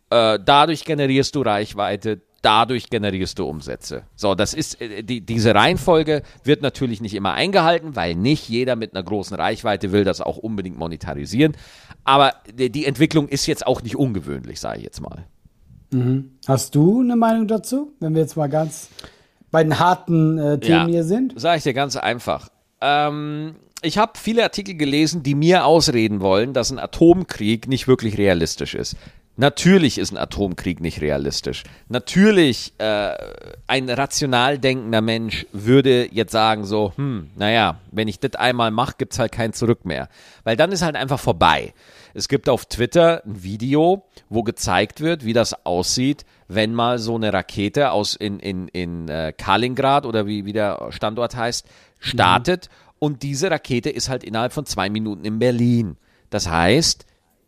[0.10, 2.22] Äh, dadurch generierst du Reichweite.
[2.42, 4.04] Dadurch generierst du Umsätze.
[4.16, 8.76] So, das ist, äh, die, diese Reihenfolge wird natürlich nicht immer eingehalten, weil nicht jeder
[8.76, 11.56] mit einer großen Reichweite will das auch unbedingt monetarisieren.
[12.04, 15.26] Aber die, die Entwicklung ist jetzt auch nicht ungewöhnlich, sage ich jetzt mal.
[15.92, 16.32] Mhm.
[16.48, 18.90] Hast du eine Meinung dazu, wenn wir jetzt mal ganz
[19.52, 21.40] bei den harten äh, Themen ja, hier sind?
[21.40, 22.50] Sage ich dir ganz einfach.
[22.80, 28.18] Ähm, ich habe viele Artikel gelesen, die mir ausreden wollen, dass ein Atomkrieg nicht wirklich
[28.18, 28.96] realistisch ist.
[29.38, 31.64] Natürlich ist ein Atomkrieg nicht realistisch.
[31.88, 33.16] Natürlich, äh,
[33.66, 38.96] ein rational denkender Mensch würde jetzt sagen so, hm, naja, wenn ich das einmal mache,
[38.98, 40.10] gibt's halt kein Zurück mehr.
[40.44, 41.74] Weil dann ist halt einfach vorbei.
[42.14, 47.16] Es gibt auf Twitter ein Video, wo gezeigt wird, wie das aussieht, wenn mal so
[47.16, 51.66] eine Rakete aus in, in, in äh, Kaliningrad oder wie, wie der Standort heißt,
[52.00, 52.68] startet.
[52.68, 52.96] Mhm.
[53.00, 55.96] Und diese Rakete ist halt innerhalb von zwei Minuten in Berlin.
[56.30, 57.06] Das heißt,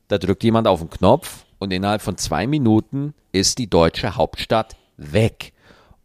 [0.07, 4.75] da drückt jemand auf den Knopf und innerhalb von zwei Minuten ist die deutsche Hauptstadt
[4.97, 5.53] weg.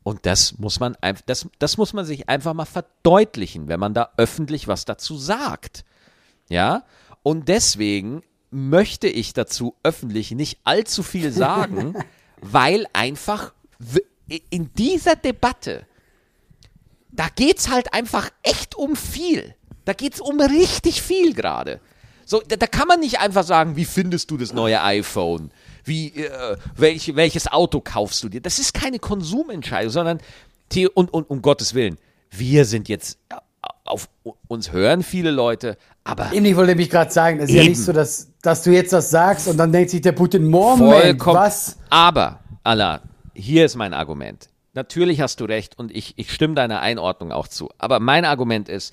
[0.05, 3.92] Und das muss man einfach, das, das muss man sich einfach mal verdeutlichen, wenn man
[3.92, 5.85] da öffentlich was dazu sagt.
[6.49, 6.85] Ja?
[7.25, 11.94] Und deswegen möchte ich dazu öffentlich nicht allzu viel sagen,
[12.40, 13.53] weil einfach
[14.51, 15.87] in dieser Debatte,
[17.11, 19.57] da geht es halt einfach echt um viel.
[19.85, 21.81] Da geht es um richtig viel gerade.
[22.31, 25.51] So, da, da, kann man nicht einfach sagen, wie findest du das neue iPhone?
[25.83, 28.43] Wie, äh, welch, welches Auto kaufst du dir?
[28.43, 30.19] Das ist keine Konsumentscheidung, sondern,
[30.93, 31.97] und, und um Gottes Willen,
[32.31, 33.19] wir sind jetzt
[33.87, 34.11] auf
[34.47, 36.31] uns hören viele Leute, aber.
[36.35, 37.62] Eben, ich wollte nämlich gerade sagen, es ist eben.
[37.62, 40.51] ja nicht so, dass, dass du jetzt das sagst und dann denkt sich der Putin,
[40.51, 41.79] Moment, was?
[41.88, 43.01] Aber, Allah,
[43.33, 44.51] hier ist mein Argument.
[44.75, 47.71] Natürlich hast du recht und ich, ich stimme deiner Einordnung auch zu.
[47.79, 48.93] Aber mein Argument ist,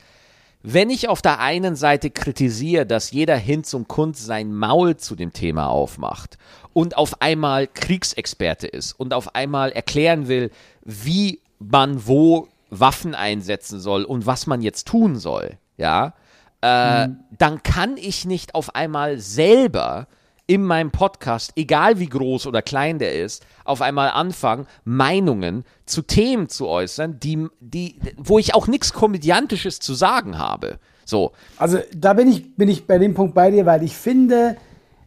[0.67, 5.15] wenn ich auf der einen Seite kritisiere, dass jeder Hinz und Kunst sein Maul zu
[5.15, 6.37] dem Thema aufmacht
[6.73, 10.51] und auf einmal Kriegsexperte ist und auf einmal erklären will,
[10.83, 16.13] wie man wo Waffen einsetzen soll und was man jetzt tun soll, ja,
[16.61, 17.19] äh, mhm.
[17.37, 20.07] dann kann ich nicht auf einmal selber
[20.47, 26.01] in meinem Podcast, egal wie groß oder klein der ist, auf einmal anfangen, Meinungen zu
[26.03, 30.79] Themen zu äußern, die, die, wo ich auch nichts Komödiantisches zu sagen habe.
[31.03, 31.31] So.
[31.57, 34.57] Also da bin ich, bin ich bei dem Punkt bei dir, weil ich finde,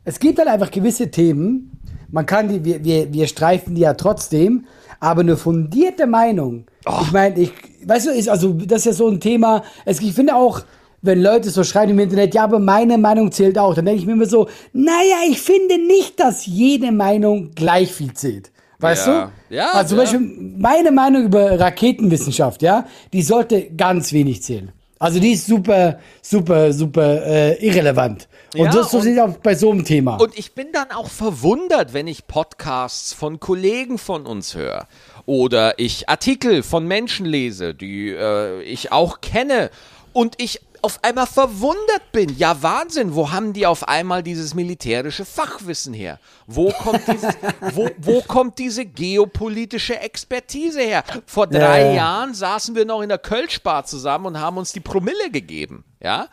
[0.04, 1.72] es gibt halt einfach gewisse Themen,
[2.10, 4.66] man kann die, wir, wir, wir streifen die ja trotzdem,
[5.00, 6.66] aber eine fundierte Meinung.
[6.86, 7.00] Oh.
[7.02, 7.52] Ich meine, ich,
[7.84, 10.62] weißt du, ist also, das ist ja so ein Thema, es, ich finde auch,
[11.02, 14.06] wenn Leute so schreiben im Internet, ja, aber meine Meinung zählt auch, dann denke ich
[14.06, 18.50] mir immer so, naja, ich finde nicht, dass jede Meinung gleich viel zählt.
[18.80, 19.32] Weißt ja.
[19.48, 19.54] du?
[19.54, 19.70] Ja.
[19.72, 20.04] Also zum ja.
[20.04, 24.72] Beispiel meine Meinung über Raketenwissenschaft, ja, die sollte ganz wenig zählen.
[25.00, 28.28] Also die ist super, super, super äh, irrelevant.
[28.54, 30.16] Und ja, das so sieht auch bei so einem Thema.
[30.16, 34.88] Und ich bin dann auch verwundert, wenn ich Podcasts von Kollegen von uns höre
[35.26, 39.70] oder ich Artikel von Menschen lese, die äh, ich auch kenne
[40.12, 42.36] und ich auf einmal verwundert bin.
[42.36, 46.18] Ja, Wahnsinn, wo haben die auf einmal dieses militärische Fachwissen her?
[46.46, 47.34] Wo kommt, dieses,
[47.72, 51.04] wo, wo kommt diese geopolitische Expertise her?
[51.26, 51.96] Vor drei äh.
[51.96, 55.84] Jahren saßen wir noch in der Kölschbar zusammen und haben uns die Promille gegeben.
[56.00, 56.28] Ja?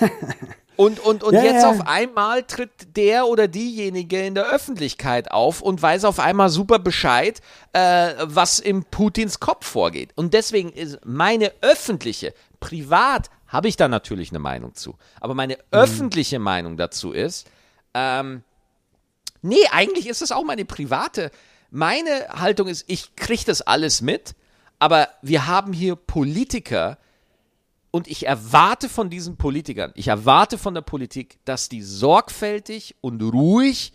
[0.80, 1.68] Und, und, und ja, jetzt ja.
[1.68, 6.78] auf einmal tritt der oder diejenige in der Öffentlichkeit auf und weiß auf einmal super
[6.78, 7.42] Bescheid,
[7.74, 10.12] äh, was im Putins Kopf vorgeht.
[10.16, 14.96] Und deswegen ist meine öffentliche, privat habe ich da natürlich eine Meinung zu.
[15.20, 15.60] Aber meine mhm.
[15.72, 17.50] öffentliche Meinung dazu ist,
[17.92, 18.42] ähm,
[19.42, 21.30] nee, eigentlich ist es auch meine private.
[21.70, 24.34] Meine Haltung ist, ich kriege das alles mit,
[24.78, 26.96] aber wir haben hier Politiker
[27.90, 33.20] und ich erwarte von diesen Politikern, ich erwarte von der Politik, dass die sorgfältig und
[33.20, 33.92] ruhig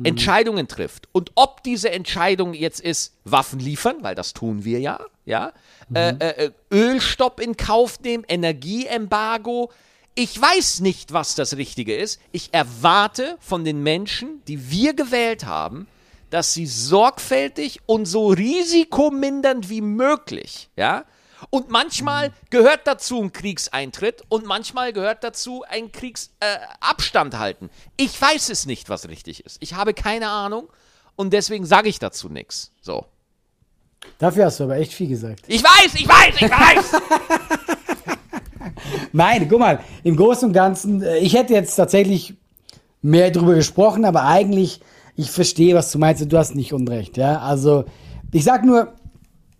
[0.00, 0.06] mhm.
[0.06, 1.08] Entscheidungen trifft.
[1.12, 5.52] Und ob diese Entscheidung jetzt ist, Waffen liefern, weil das tun wir ja, ja,
[5.94, 6.18] äh, mhm.
[6.20, 9.70] äh, Ölstopp in Kauf nehmen, Energieembargo.
[10.14, 12.20] Ich weiß nicht, was das Richtige ist.
[12.32, 15.86] Ich erwarte von den Menschen, die wir gewählt haben,
[16.30, 21.04] dass sie sorgfältig und so risikomindernd wie möglich, ja,
[21.48, 22.32] und manchmal mhm.
[22.50, 27.70] gehört dazu ein Kriegseintritt und manchmal gehört dazu ein Kriegsabstand äh, halten.
[27.96, 29.56] Ich weiß es nicht, was richtig ist.
[29.60, 30.68] Ich habe keine Ahnung
[31.16, 32.72] und deswegen sage ich dazu nichts.
[32.82, 33.06] So.
[34.18, 35.42] Dafür hast du aber echt viel gesagt.
[35.46, 37.00] Ich weiß, ich weiß, ich weiß!
[39.12, 42.34] Nein, guck mal, im Großen und Ganzen, äh, ich hätte jetzt tatsächlich
[43.02, 44.80] mehr drüber gesprochen, aber eigentlich,
[45.16, 47.40] ich verstehe, was du meinst und du hast nicht Unrecht, ja.
[47.40, 47.84] Also,
[48.32, 48.92] ich sag nur,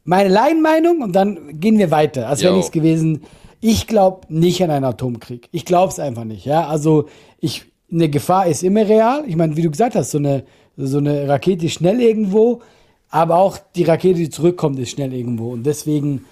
[0.04, 3.22] meine Laienmeinung und dann gehen wir weiter, als wäre nichts gewesen.
[3.60, 5.48] Ich glaube nicht an einen Atomkrieg.
[5.52, 6.66] Ich glaube es einfach nicht, ja.
[6.66, 7.08] Also,
[7.40, 9.24] ich, eine Gefahr ist immer real.
[9.26, 10.44] Ich meine, wie du gesagt hast, so eine,
[10.76, 12.62] so eine Rakete schnell irgendwo.
[13.10, 15.50] aber auch die Rakete, die zurückkommt, ist schnell irgendwo.
[15.50, 16.24] Und deswegen,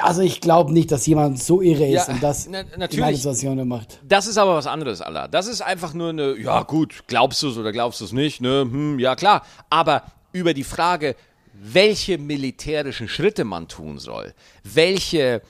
[0.00, 3.16] also ich glaube nicht, dass jemand so irre ist Ja, und das na- natürlich.
[3.16, 4.00] Situation macht.
[4.08, 5.28] Das ist aber was anderes, Allah.
[5.28, 8.40] Das ist einfach nur eine, ja gut, glaubst du es oder glaubst du es nicht,
[8.40, 8.62] ne?
[8.70, 9.42] Hm, ja klar.
[9.68, 11.16] Aber über die Frage,
[11.60, 15.42] welche militärischen Schritte man tun soll, welche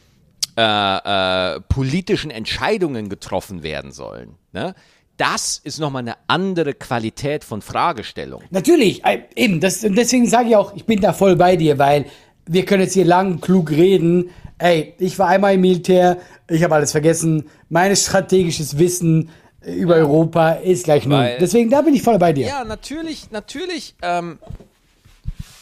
[0.56, 4.74] äh, äh, politischen Entscheidungen getroffen werden sollen, ne?
[5.18, 8.42] Das ist nochmal eine andere Qualität von Fragestellung.
[8.50, 11.78] Natürlich, äh, eben, das, und deswegen sage ich auch, ich bin da voll bei dir,
[11.78, 12.04] weil
[12.46, 14.30] wir können jetzt hier lang klug reden.
[14.58, 17.48] Ey, ich war einmal im Militär, ich habe alles vergessen.
[17.68, 19.30] Mein strategisches Wissen
[19.62, 21.36] äh, über Europa ist gleich null.
[21.40, 22.46] Deswegen, da bin ich voll bei dir.
[22.46, 24.38] Ja, natürlich, natürlich ähm,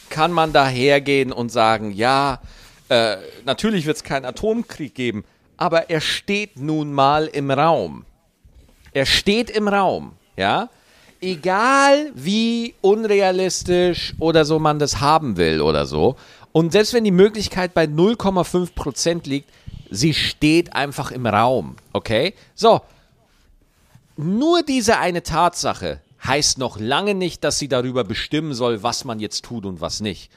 [0.09, 2.39] kann man da hergehen und sagen, ja,
[2.89, 5.23] äh, natürlich wird es keinen Atomkrieg geben,
[5.57, 8.05] aber er steht nun mal im Raum.
[8.93, 10.69] Er steht im Raum, ja.
[11.21, 16.17] Egal wie unrealistisch oder so man das haben will oder so.
[16.51, 19.49] Und selbst wenn die Möglichkeit bei 0,5 Prozent liegt,
[19.89, 22.33] sie steht einfach im Raum, okay?
[22.53, 22.81] So,
[24.17, 29.19] nur diese eine Tatsache heißt noch lange nicht, dass sie darüber bestimmen soll, was man
[29.19, 30.31] jetzt tut und was nicht.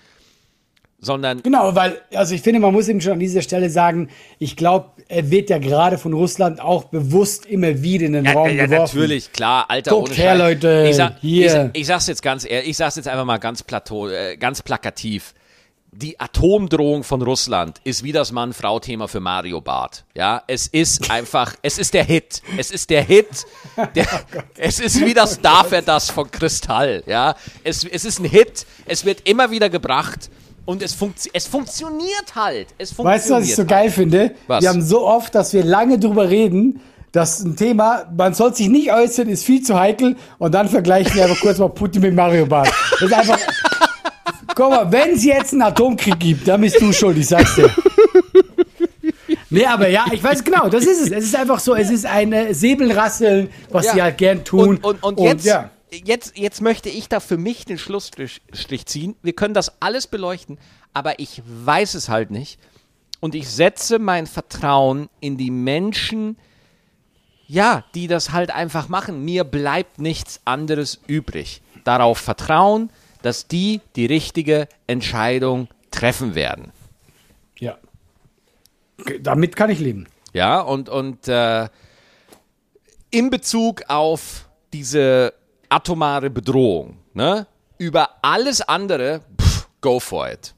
[1.00, 4.08] Sondern Genau, weil, also ich finde, man muss eben schon an dieser Stelle sagen,
[4.40, 8.32] ich glaube, er wird ja gerade von Russland auch bewusst immer wieder in den Ja,
[8.32, 8.98] Raum ja, geworfen.
[8.98, 10.34] natürlich, klar, Alter, Guckt ohne her.
[10.34, 11.70] Leute, Ich, sag, hier.
[11.72, 14.60] ich, ich sag's jetzt ganz ehrlich, ich sag's jetzt einfach mal ganz plateau, äh, ganz
[14.60, 15.34] plakativ.
[16.00, 20.04] Die Atomdrohung von Russland ist wie das Mann-Frau-Thema für Mario Barth.
[20.14, 22.40] Ja, es ist einfach, es ist der Hit.
[22.56, 23.26] Es ist der Hit.
[23.96, 24.06] Der,
[24.56, 27.02] es ist wie das Darf er das von Kristall.
[27.06, 27.34] Ja,
[27.64, 28.64] es, es ist ein Hit.
[28.86, 30.30] Es wird immer wieder gebracht
[30.66, 32.68] und es, funktio es funktioniert halt.
[32.78, 33.70] Es funktioniert Weißt du, was ich so halt.
[33.70, 34.36] geil finde?
[34.46, 34.62] Was?
[34.62, 36.80] Wir haben so oft, dass wir lange drüber reden,
[37.10, 41.16] dass ein Thema, man soll sich nicht äußern, ist viel zu heikel und dann vergleichen
[41.16, 42.70] wir einfach kurz mal Putin mit Mario Bart.
[42.92, 43.38] Das ist einfach.
[44.58, 47.70] Guck mal, wenn es jetzt einen Atomkrieg gibt, dann bist du schuld, ich sag's dir.
[49.50, 51.10] Nee, aber ja, ich weiß genau, das ist es.
[51.12, 53.92] Es ist einfach so, es ist ein äh, Säbelrasseln, was Ja.
[53.92, 54.78] sie halt gern tun.
[54.78, 55.70] Und, und, und, jetzt, ja.
[55.92, 59.14] jetzt, jetzt möchte ich da für mich den Schlussstrich Strich ziehen.
[59.22, 60.58] Wir können das alles beleuchten,
[60.92, 62.58] aber ich weiß es halt nicht.
[63.20, 66.36] Und ich setze mein Vertrauen in die Menschen,
[67.46, 69.24] ja, die das halt einfach machen.
[69.24, 71.62] Mir bleibt nichts anderes übrig.
[71.84, 72.90] Darauf vertrauen,
[73.22, 76.72] dass die die richtige Entscheidung treffen werden.
[77.58, 77.78] ja.
[79.20, 80.08] Damit kann ich leben.
[80.32, 81.68] Ja, und, und äh,
[83.10, 85.34] in Bezug auf diese
[85.68, 87.46] atomare Bedrohung, ne?
[87.78, 90.54] Über alles andere, pff, go for it.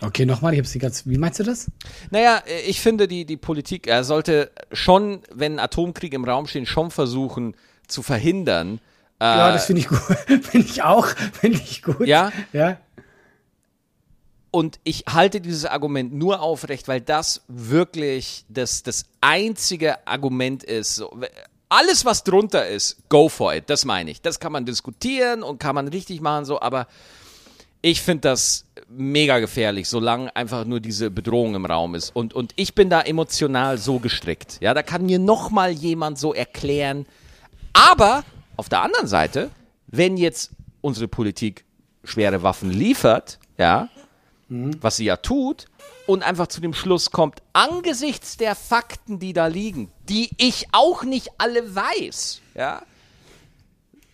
[0.00, 1.06] Okay, nochmal, ich hab's nicht ganz.
[1.06, 1.70] Wie meinst du das?
[2.10, 6.66] Naja, äh, ich finde, die, die Politik er sollte schon, wenn Atomkrieg im Raum stehen,
[6.66, 7.54] schon versuchen
[7.86, 8.80] zu verhindern.
[9.22, 9.98] Äh, Ja, das finde ich gut.
[10.26, 11.06] finde ich auch.
[11.06, 12.06] Finde ich gut.
[12.06, 12.32] Ja?
[12.52, 12.76] Ja.
[14.50, 21.02] Und ich halte dieses Argument nur aufrecht, weil das wirklich das, das einzige Argument ist.
[21.70, 23.70] Alles, was drunter ist, go for it.
[23.70, 24.20] Das meine ich.
[24.20, 26.86] Das kann man diskutieren und kann man richtig machen, so, aber
[27.80, 32.14] ich finde das mega gefährlich, solange einfach nur diese Bedrohung im Raum ist.
[32.14, 34.58] Und, und ich bin da emotional so gestrickt.
[34.60, 37.06] Ja, da kann mir noch mal jemand so erklären.
[37.72, 38.22] Aber
[38.62, 39.50] auf der anderen Seite,
[39.88, 41.64] wenn jetzt unsere Politik
[42.04, 43.88] schwere Waffen liefert, ja,
[44.48, 45.66] was sie ja tut,
[46.06, 51.02] und einfach zu dem Schluss kommt, angesichts der Fakten, die da liegen, die ich auch
[51.02, 52.82] nicht alle weiß, ja,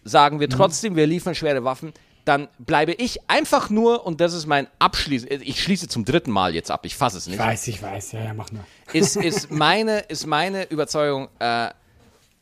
[0.03, 1.93] sagen wir trotzdem, wir liefern schwere Waffen,
[2.25, 6.55] dann bleibe ich einfach nur, und das ist mein Abschließ, ich schließe zum dritten Mal
[6.55, 8.13] jetzt ab, ich fasse es Ich nicht, weiß, ich weiß.
[8.13, 8.65] Ja, ja, mach nur.
[8.95, 11.69] ist, ist, meine, ist meine Überzeugung, äh,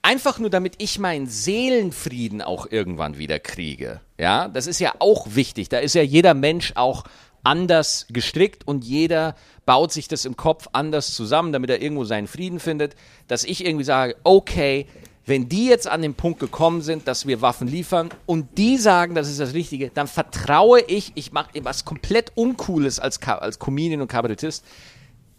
[0.06, 4.00] einfach nur damit ich meinen Seelenfrieden auch irgendwann wieder kriege.
[4.18, 5.68] Ja, das ist ja auch wichtig.
[5.68, 7.02] Da ist ja jeder Mensch auch
[7.42, 12.28] anders gestrickt und jeder baut sich das im Kopf anders zusammen, damit er irgendwo seinen
[12.28, 12.94] Frieden findet,
[13.26, 14.86] dass ich irgendwie sage, okay,
[15.24, 19.16] wenn die jetzt an den Punkt gekommen sind, dass wir Waffen liefern und die sagen,
[19.16, 24.02] das ist das Richtige, dann vertraue ich, ich mache was komplett Uncooles als, als Comedian
[24.02, 24.64] und Kabarettist,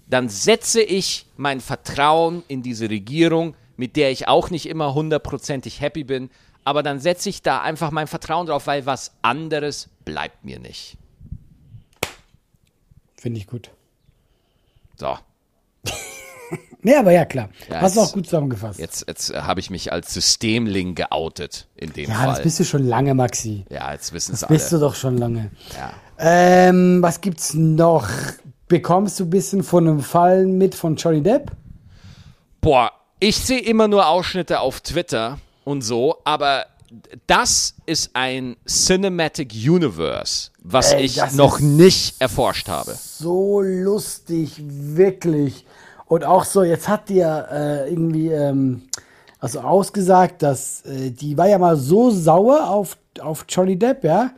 [0.10, 5.80] dann setze ich mein Vertrauen in diese Regierung, mit der ich auch nicht immer hundertprozentig
[5.82, 6.30] happy bin,
[6.66, 10.98] aber dann setze ich da einfach mein Vertrauen drauf, weil was anderes bleibt mir nicht.
[13.16, 13.72] Finde ich gut.
[14.96, 15.16] So,
[16.82, 17.50] Nee, aber ja, klar.
[17.70, 18.80] Ja, Hast du auch gut zusammengefasst.
[18.80, 22.44] jetzt, jetzt habe ich mich als Systemling geoutet in dem ja, das Fall.
[22.44, 23.66] bist du schon lange, Maxi.
[23.70, 24.58] ja, jetzt wissen es Das alle.
[24.58, 25.52] bist du doch schon lange.
[25.76, 25.92] Ja.
[26.20, 28.08] Ähm, was gibt's noch?
[28.70, 31.52] Bekommst du ein bisschen von einem Fall mit von Johnny Depp?
[32.62, 36.66] Boah, ich sehe immer nur Ausschnitte auf Twitter und so, aber
[37.26, 42.96] das ist ein Cinematic Universe, was Ey, ich noch nicht erforscht habe.
[42.96, 45.66] So lustig, wirklich.
[46.06, 48.84] Und auch so, jetzt hat die ja äh, irgendwie ähm,
[49.40, 54.32] also ausgesagt, dass äh, die war ja mal so sauer auf, auf Johnny Depp, ja,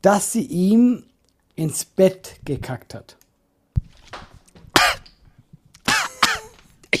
[0.00, 1.04] dass sie ihm
[1.54, 3.16] ins Bett gekackt hat.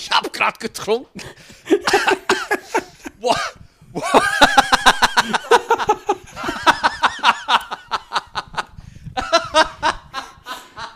[0.02, 1.22] Ich habe gerade getrunken.
[3.20, 3.36] Boah.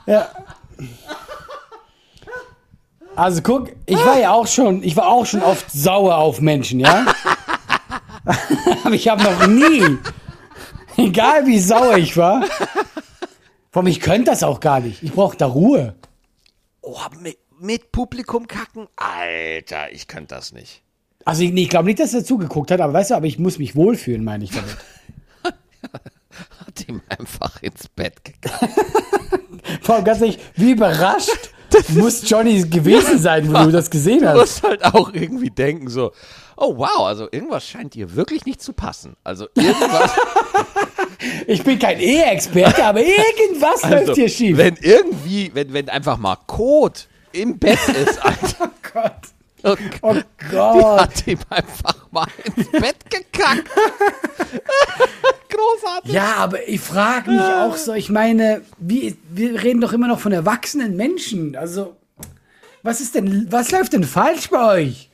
[0.09, 0.29] Ja.
[3.17, 6.79] Also guck, ich war ja auch schon, ich war auch schon oft sauer auf Menschen,
[6.79, 7.07] ja.
[8.85, 9.99] Aber ich habe noch nie,
[10.97, 12.45] egal wie sauer ich war,
[13.73, 15.03] von ich könnte das auch gar nicht.
[15.03, 15.97] Ich brauche da Ruhe.
[16.83, 17.37] Oh, mit,
[17.67, 18.87] mit Publikum kacken?
[18.97, 20.83] Alter, ich könnte das nicht.
[21.25, 23.39] Also ich, nee, ich glaube nicht, dass er zugeguckt hat, aber weißt du, aber ich
[23.39, 24.77] muss mich wohlfühlen, meine ich damit.
[26.67, 28.73] Hat ihm einfach ins Bett gekackt.
[29.83, 31.51] Vor allem ganz ehrlich, wie überrascht
[31.91, 34.37] muss Johnny gewesen sein, wo du das gesehen Du hast.
[34.37, 36.13] musst halt auch irgendwie denken so,
[36.57, 39.17] oh wow, also irgendwas scheint dir wirklich nicht zu passen.
[39.25, 40.13] Also irgendwas,
[41.47, 44.57] Ich bin kein Ehe-Experte, aber irgendwas also, läuft hier schief.
[44.57, 48.57] wenn irgendwie, wenn, wenn einfach mal Kot im Bett ist, Alter.
[48.61, 49.13] oh Gott.
[49.63, 51.01] Oh Oh Die Gott.
[51.01, 53.69] hat ihm einfach mal ins Bett gekackt.
[55.49, 56.13] Großartig.
[56.13, 60.21] Ja, aber ich frage mich auch so, ich meine, wie, wir reden doch immer noch
[60.21, 61.57] von erwachsenen Menschen.
[61.57, 61.97] Also,
[62.83, 65.11] was ist denn, was läuft denn falsch bei euch?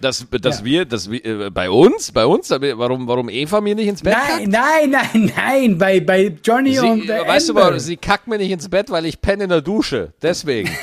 [0.00, 0.64] Dass, dass Ja.
[0.64, 4.14] wir, dass wir, äh, bei uns, bei uns, warum, warum Eva mir nicht ins Bett
[4.14, 4.46] kackt?
[4.46, 7.64] Nein, nein, nein, nein, bei, bei Johnny Sie, und äh, weißt du, Amber.
[7.66, 10.12] warum- sie kackt mir nicht ins Bett, weil ich penne in der Dusche.
[10.22, 10.70] Deswegen.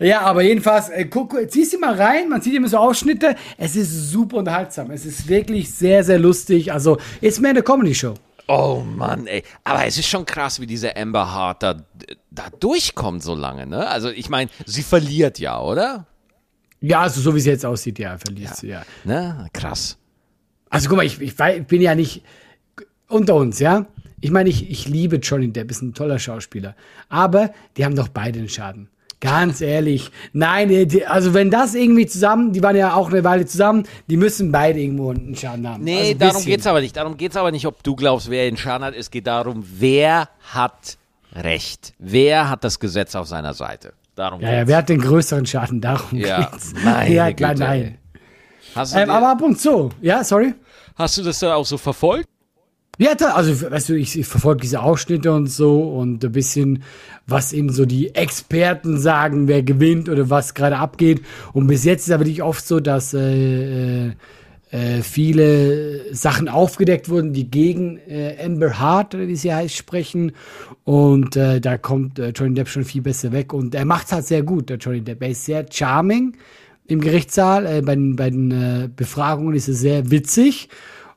[0.00, 3.36] Ja, aber jedenfalls, äh, guck, guck, zieh sie mal rein, man sieht immer so Ausschnitte.
[3.56, 4.90] Es ist super unterhaltsam.
[4.90, 6.72] Es ist wirklich sehr, sehr lustig.
[6.72, 8.14] Also, ist mehr eine Comedy-Show.
[8.48, 9.44] Oh Mann, ey.
[9.62, 11.76] Aber es ist schon krass, wie diese Amber Hart da,
[12.32, 13.86] da durchkommt so lange, ne?
[13.86, 16.06] Also ich meine, sie verliert ja, oder?
[16.84, 18.82] Ja, also so wie sie jetzt aussieht, ja, verliert sie, ja.
[19.04, 19.48] Ne?
[19.54, 19.96] Krass.
[20.68, 22.22] Also guck mal, ich, ich, bin ja nicht
[23.08, 23.86] unter uns, ja.
[24.20, 26.76] Ich meine, ich, ich liebe Johnny Depp, ist ein toller Schauspieler.
[27.08, 28.90] Aber die haben doch beide einen Schaden.
[29.20, 30.10] Ganz ehrlich.
[30.34, 34.52] Nein, also wenn das irgendwie zusammen, die waren ja auch eine Weile zusammen, die müssen
[34.52, 35.84] beide irgendwo einen Schaden haben.
[35.84, 36.50] Nee, also ein darum bisschen.
[36.50, 36.96] geht's aber nicht.
[36.96, 38.94] Darum geht's aber nicht, ob du glaubst, wer den Schaden hat.
[38.94, 40.98] Es geht darum, wer hat
[41.34, 41.94] Recht.
[41.98, 43.94] Wer hat das Gesetz auf seiner Seite.
[44.14, 44.68] Darum Ja, ja, geht's.
[44.68, 45.80] wer hat den größeren Schaden?
[45.80, 46.72] Darum Ja, geht's.
[46.84, 47.58] meine ja, Güte, klar, ey.
[47.58, 47.98] nein.
[48.94, 49.90] Ähm, aber ab und zu.
[50.00, 50.54] Ja, sorry.
[50.96, 52.28] hast du das da auch so verfolgt?
[52.96, 56.84] Ja, da, also, weißt du, ich, ich verfolge diese Ausschnitte und so und ein bisschen,
[57.26, 61.22] was eben so die Experten sagen, wer gewinnt oder was gerade abgeht.
[61.52, 64.12] Und bis jetzt ist aber nicht oft so, dass äh,
[64.74, 70.32] äh, viele Sachen aufgedeckt wurden, die gegen äh, Amber Hart, oder wie sie heißt, sprechen.
[70.82, 73.52] Und äh, da kommt äh, Johnny Depp schon viel besser weg.
[73.52, 75.22] Und er macht es halt sehr gut, der Johnny Depp.
[75.22, 76.36] Er ist sehr charming
[76.88, 77.66] im Gerichtssaal.
[77.66, 80.68] Äh, bei den, bei den äh, Befragungen ist er sehr witzig.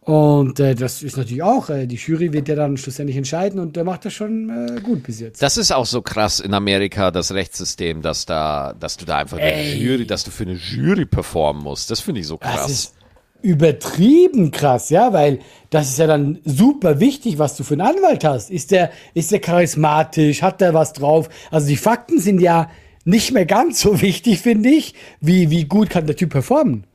[0.01, 3.75] Und äh, das ist natürlich auch, äh, die Jury wird ja dann schlussendlich entscheiden und
[3.75, 5.41] der macht das schon äh, gut bis jetzt.
[5.41, 9.37] Das ist auch so krass in Amerika, das Rechtssystem, dass da, dass du da einfach
[9.37, 9.73] eine.
[9.75, 11.91] Jury, dass du für eine Jury performen musst.
[11.91, 12.93] Das finde ich so krass.
[13.41, 18.23] Übertrieben krass, ja, weil das ist ja dann super wichtig, was du für einen Anwalt
[18.23, 18.49] hast.
[18.49, 21.29] Ist der, ist der charismatisch, hat der was drauf?
[21.51, 22.69] Also die Fakten sind ja
[23.05, 26.85] nicht mehr ganz so wichtig, finde ich, wie, wie gut kann der Typ performen.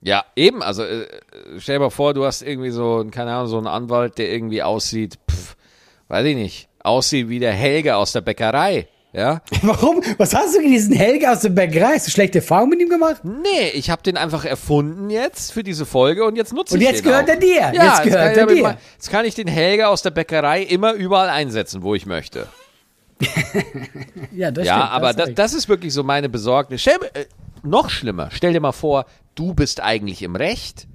[0.00, 0.62] Ja, eben.
[0.62, 1.06] Also äh,
[1.58, 4.62] stell dir mal vor, du hast irgendwie so, keine Ahnung, so einen Anwalt, der irgendwie
[4.62, 5.56] aussieht, pff,
[6.08, 8.86] weiß ich nicht, aussieht wie der Helge aus der Bäckerei.
[9.12, 9.40] Ja?
[9.62, 10.02] Warum?
[10.18, 11.94] Was hast du gegen diesen Helge aus der Bäckerei?
[11.94, 13.22] Hast du schlechte Erfahrungen mit ihm gemacht?
[13.24, 16.86] Nee, ich habe den einfach erfunden jetzt für diese Folge und jetzt nutze Und ich
[16.88, 17.34] jetzt den gehört auch.
[17.34, 17.72] er dir.
[17.74, 18.62] Ja, Jetzt gehört er dir.
[18.62, 22.48] mal- Jetzt kann ich den Helge aus der Bäckerei immer überall einsetzen, wo ich möchte.
[24.32, 26.82] Ja, das Ja, stimmt, aber das, das ist wirklich so meine Besorgnis.
[26.82, 27.24] Stell, äh,
[27.62, 30.86] noch schlimmer, stell dir mal vor, du bist eigentlich im Recht.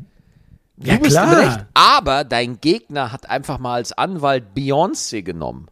[0.78, 1.34] Du Ja, bist klar.
[1.42, 5.68] im Recht, aber dein Gegner hat einfach mal als Anwalt Beyoncé genommen.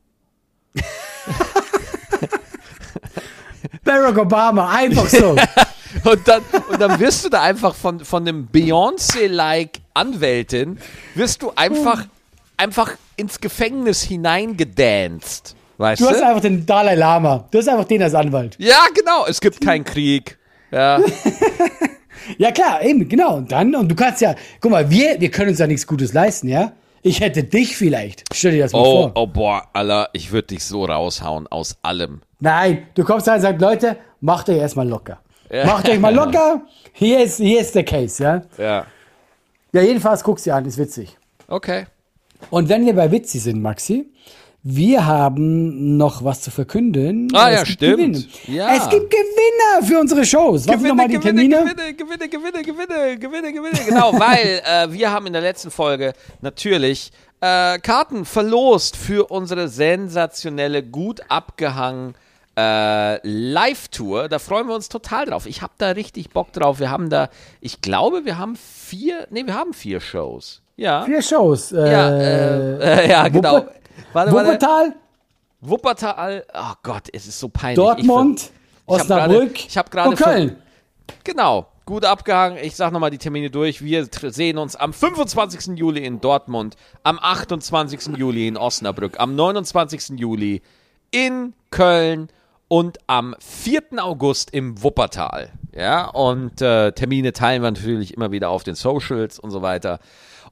[3.84, 5.36] Barack Obama, einfach so.
[6.05, 10.79] Und dann, und dann wirst du da einfach von, von einem Beyoncé-like Anwältin,
[11.15, 12.05] wirst du einfach,
[12.55, 15.53] einfach ins Gefängnis hineingedanced.
[15.77, 16.11] Weißt Du du?
[16.11, 17.45] hast einfach den Dalai Lama.
[17.51, 18.55] Du hast einfach den als Anwalt.
[18.57, 19.25] ja, genau.
[19.27, 20.38] Es gibt keinen Krieg.
[20.71, 20.99] Ja.
[22.38, 23.38] Ja, klar, eben, genau.
[23.38, 26.13] Und dann, und du kannst ja, guck mal, wir, wir können uns ja nichts Gutes
[26.13, 26.71] leisten, ja?
[27.04, 28.24] Ich hätte dich vielleicht.
[28.34, 29.12] Stell dir das mal Oh, vor.
[29.16, 32.22] oh boah, Alter, ich würde dich so raushauen aus allem.
[32.39, 35.20] Nein, du kommst da und sagst, Leute, macht euch erstmal locker.
[35.66, 36.62] Macht euch mal locker.
[36.93, 38.41] Hier ist, hier ist der Case, ja?
[38.58, 38.86] Ja.
[39.74, 41.18] Ja, jedenfalls guck's dir an, ist witzig.
[41.47, 41.86] Okay.
[42.49, 44.11] Und wenn wir bei witzig sind, Maxi,
[44.64, 47.28] wir haben noch was zu verkünden.
[47.34, 47.97] Ah, Es ja, stimmt.
[47.97, 48.24] Gewinne.
[48.47, 48.76] Ja.
[48.76, 50.68] Es gibt Gewinner für unsere Shows.
[50.68, 51.74] Was nochmal die Gewinne, Termine?
[51.95, 53.80] Gewinne, Gewinne, Gewinne, Gewinne, Gewinne, Gewinne.
[53.88, 59.68] Genau, weil äh, wir haben in der letzten Folge natürlich äh, Karten verlost für unsere
[59.68, 62.14] sensationelle, gut abgehangen
[62.55, 64.28] äh, Live-Tour.
[64.30, 65.45] Da freuen wir uns total drauf.
[65.47, 66.80] Ich habe da richtig Bock drauf.
[66.80, 67.30] Wir haben da,
[67.62, 70.62] ich glaube, wir haben vier, nee, wir haben vier Shows.
[70.76, 71.03] Ja.
[71.05, 71.72] Vier Shows.
[71.72, 73.57] Äh, Ja, äh, äh, ja genau.
[73.57, 73.72] Wuppe-
[74.14, 74.32] Warte.
[74.32, 74.95] Wuppertal,
[75.62, 76.45] Wuppertal.
[76.53, 77.76] Oh Gott, es ist so peinlich.
[77.76, 80.57] Dortmund, Ich, ich hab Osnabrück ich hab gerade und Köln.
[81.24, 82.57] Genau, gut abgehangen.
[82.64, 83.84] Ich sag nochmal die Termine durch.
[83.84, 85.78] Wir sehen uns am 25.
[85.78, 88.18] Juli in Dortmund, am 28.
[88.18, 90.20] Juli in Osnabrück, am 29.
[90.20, 90.62] Juli
[91.12, 92.30] in Köln
[92.68, 93.84] und am 4.
[93.97, 95.51] August im Wuppertal.
[95.76, 99.99] Ja, und äh, Termine teilen wir natürlich immer wieder auf den Socials und so weiter.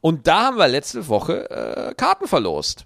[0.01, 2.86] Und da haben wir letzte Woche äh, Karten verlost.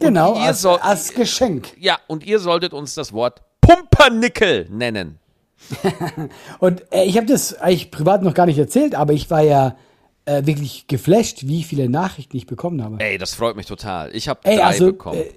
[0.00, 1.72] Genau, ihr als, soll- als Geschenk.
[1.78, 5.18] Ja, und ihr solltet uns das Wort Pumpernickel nennen.
[6.58, 9.76] Und äh, ich habe das eigentlich privat noch gar nicht erzählt, aber ich war ja
[10.26, 12.96] äh, wirklich geflasht, wie viele Nachrichten ich bekommen habe.
[13.02, 14.14] Ey, das freut mich total.
[14.14, 15.20] Ich habe drei also, bekommen.
[15.20, 15.30] äh,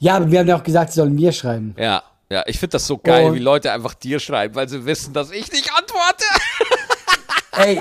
[0.00, 1.74] ja, aber wir haben ja auch gesagt, sie sollen mir schreiben.
[1.78, 4.84] Ja, ja, ich finde das so geil, Und- wie Leute einfach dir schreiben, weil sie
[4.84, 6.24] wissen, dass ich nicht antworte.
[7.52, 7.80] Ey,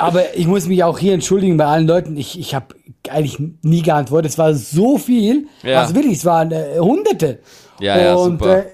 [0.00, 2.16] aber ich muss mich auch hier entschuldigen bei allen Leuten.
[2.16, 2.74] Ich, ich habe
[3.08, 4.32] eigentlich nie geantwortet.
[4.32, 5.46] Es war so viel.
[5.62, 5.82] Ja.
[5.82, 7.38] Also wirklich, es waren äh, Hunderte.
[7.80, 8.58] Ja, ja, Und super.
[8.58, 8.64] Äh,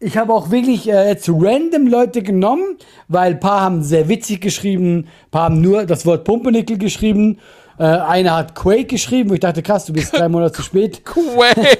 [0.00, 2.76] ich habe auch wirklich äh, jetzt random Leute genommen,
[3.08, 7.38] weil ein paar haben sehr witzig geschrieben, ein paar haben nur das Wort Pumpernickel geschrieben.
[7.78, 11.04] Äh, einer hat Quake geschrieben, wo ich dachte, krass, du bist drei Monate zu spät.
[11.04, 11.78] Quake.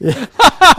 [0.00, 0.14] Ähm,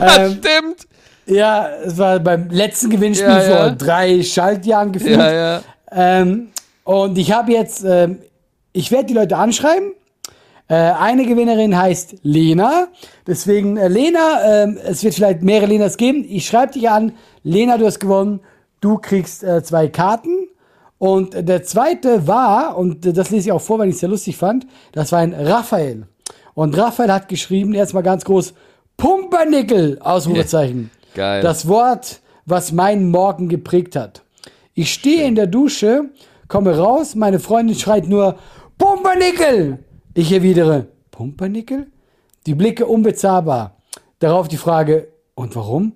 [0.38, 0.86] Stimmt.
[1.26, 3.56] Ja, es war beim letzten Gewinnspiel Ja, ja.
[3.56, 5.18] vor drei Schaltjahren gefühlt.
[5.18, 5.60] Ja, ja.
[5.92, 6.48] Ähm,
[6.84, 8.18] und ich habe jetzt, ähm,
[8.72, 9.92] ich werde die Leute anschreiben.
[10.68, 12.88] Äh, eine Gewinnerin heißt Lena.
[13.26, 16.24] Deswegen, äh, Lena, ähm, es wird vielleicht mehrere Lenas geben.
[16.28, 17.12] Ich schreibe dich an.
[17.42, 18.40] Lena, du hast gewonnen.
[18.80, 20.48] Du kriegst äh, zwei Karten.
[20.98, 24.00] Und äh, der zweite war, und äh, das lese ich auch vor, weil ich es
[24.00, 26.06] sehr lustig fand, das war ein Raphael.
[26.54, 28.54] Und Raphael hat geschrieben, erstmal ganz groß,
[28.96, 30.90] Pumpernickel, Ausrufezeichen.
[31.14, 31.42] Geil.
[31.42, 34.22] Das Wort, was meinen Morgen geprägt hat.
[34.74, 36.10] Ich stehe in der Dusche,
[36.50, 38.36] komme raus, meine Freundin schreit nur,
[38.76, 39.78] Pumpernickel!
[40.12, 41.86] Ich erwidere, Pumpernickel?
[42.46, 43.76] Die Blicke unbezahlbar.
[44.18, 45.92] Darauf die Frage, und warum?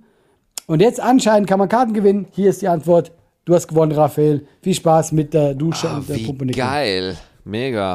[0.67, 2.27] Und jetzt anscheinend kann man Karten gewinnen.
[2.31, 3.13] Hier ist die Antwort.
[3.45, 4.47] Du hast gewonnen, Raphael.
[4.63, 6.65] Viel Spaß mit der Dusche Ah, und der wie Pumpernickel.
[6.65, 7.17] geil.
[7.45, 7.95] Mega.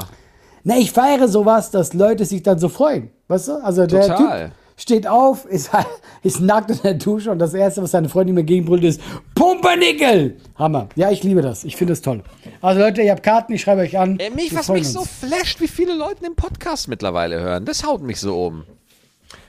[0.64, 3.10] Na, ich feiere sowas, dass Leute sich dann so freuen.
[3.28, 3.54] Weißt du?
[3.64, 4.46] Also der Total.
[4.50, 5.70] Typ steht auf, ist,
[6.24, 9.02] ist nackt in der Dusche und das Erste, was seine Freundin mir entgegenbrüllt, ist
[9.36, 10.38] Pumpernickel!
[10.56, 10.90] Hammer.
[10.96, 11.64] Ja, ich liebe das.
[11.64, 12.24] Ich finde es toll.
[12.62, 14.18] Also Leute, ihr habt Karten, ich schreibe euch an.
[14.20, 15.10] Ey, mich, was mich so uns.
[15.10, 17.66] flasht, wie viele Leute den Podcast mittlerweile hören.
[17.66, 18.64] Das haut mich so um.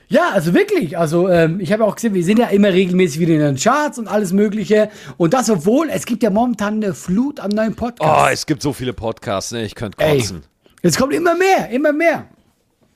[0.09, 0.99] Ja, also wirklich.
[0.99, 3.99] Also ähm, ich habe auch gesehen, wir sind ja immer regelmäßig wieder in den Charts
[3.99, 4.91] und alles Mögliche.
[5.17, 8.33] Und das, obwohl es gibt ja momentan eine Flut an neuen Oh, Podcasts.
[8.33, 9.65] es gibt so viele Podcasts, ne?
[9.65, 10.43] Ich könnte Ey, kotzen.
[10.83, 12.25] es kommt immer mehr, immer mehr.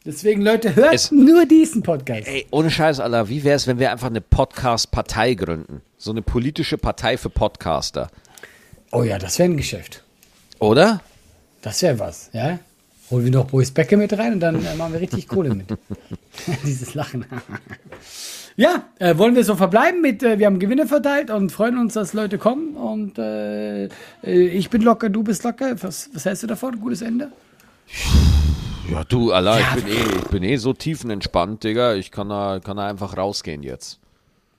[0.07, 2.29] Deswegen, Leute, hört Es- nur diesen Podcast.
[2.29, 5.81] Ey, ohne Scheiß, Alter, wie wäre es, wenn wir einfach eine Podcast-Partei gründen?
[5.97, 8.11] So eine politische Partei für Podcaster.
[8.93, 10.03] Oh ja, das wäre ein Geschäft.
[10.59, 11.01] Oder?
[11.63, 12.59] Das wäre was, ja.
[13.11, 15.67] Holen wir noch Boris Becker mit rein und dann äh, machen wir richtig Kohle mit.
[16.65, 17.25] Dieses Lachen.
[18.57, 21.95] ja, äh, wollen wir so verbleiben mit, äh, wir haben Gewinne verteilt und freuen uns,
[21.95, 23.89] dass Leute kommen und äh, äh,
[24.23, 25.83] ich bin locker, du bist locker.
[25.83, 26.79] Was, was hältst du davon?
[26.81, 27.31] Gutes Ende?
[28.91, 31.95] Ja, du, Alter, ich, bin eh, ich bin eh so tiefenentspannt, Digga.
[31.95, 34.01] Ich kann da, kann da einfach rausgehen jetzt.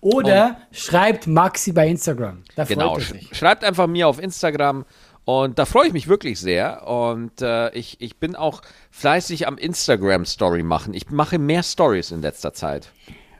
[0.01, 2.43] Oder schreibt Maxi bei Instagram.
[2.55, 2.97] Da Genau,
[3.31, 4.85] schreibt einfach mir auf Instagram
[5.25, 6.87] und da freue ich mich wirklich sehr.
[6.87, 10.93] Und äh, ich, ich bin auch fleißig am Instagram-Story machen.
[10.93, 12.91] Ich mache mehr Stories in letzter Zeit.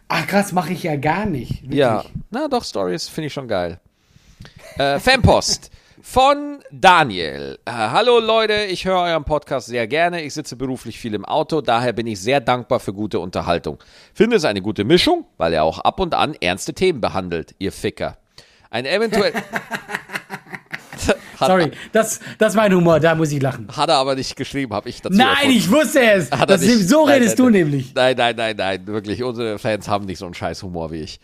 [0.10, 1.64] Ach krass, mache ich ja gar nicht.
[1.64, 1.80] Wirklich.
[1.80, 3.80] Ja, na doch, Stories finde ich schon geil.
[4.78, 7.60] Äh, Fanpost von Daniel.
[7.66, 10.22] Äh, Hallo Leute, ich höre euren Podcast sehr gerne.
[10.24, 13.80] Ich sitze beruflich viel im Auto, daher bin ich sehr dankbar für gute Unterhaltung.
[14.14, 17.72] Finde es eine gute Mischung, weil er auch ab und an ernste Themen behandelt, ihr
[17.72, 18.18] Ficker.
[18.70, 19.34] Ein eventuell.
[21.40, 23.68] Sorry, das, das ist mein Humor, da muss ich lachen.
[23.76, 25.58] Hat er aber nicht geschrieben, habe ich dazu Nein, erfunden.
[25.58, 26.30] ich wusste es.
[26.32, 26.88] Hat Das nicht.
[26.90, 27.52] so redest nein, du nein.
[27.54, 27.96] nämlich.
[27.96, 29.24] Nein, nein, nein, nein, wirklich.
[29.24, 31.20] Unsere Fans haben nicht so einen scheiß Humor wie ich.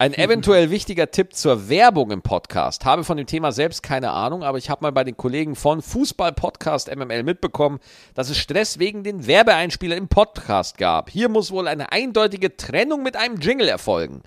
[0.00, 2.86] Ein eventuell wichtiger Tipp zur Werbung im Podcast.
[2.86, 5.82] Habe von dem Thema selbst keine Ahnung, aber ich habe mal bei den Kollegen von
[5.82, 7.80] Fußball Podcast MML mitbekommen,
[8.14, 11.10] dass es Stress wegen den Werbeeinspielern im Podcast gab.
[11.10, 14.22] Hier muss wohl eine eindeutige Trennung mit einem Jingle erfolgen.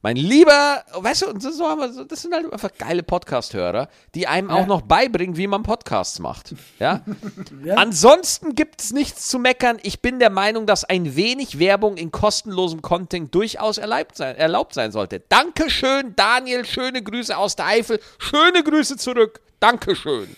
[0.00, 4.48] Mein lieber, weißt du, so haben wir, das sind halt einfach geile Podcast-Hörer, die einem
[4.50, 6.54] auch noch beibringen, wie man Podcasts macht.
[6.78, 7.02] Ja?
[7.64, 7.74] Ja.
[7.74, 9.78] Ansonsten gibt es nichts zu meckern.
[9.82, 14.74] Ich bin der Meinung, dass ein wenig Werbung in kostenlosem Content durchaus erlaubt sein, erlaubt
[14.74, 15.20] sein sollte.
[15.28, 16.64] Dankeschön, Daniel.
[16.64, 18.00] Schöne Grüße aus der Eifel.
[18.18, 19.40] Schöne Grüße zurück.
[19.60, 20.28] Dankeschön.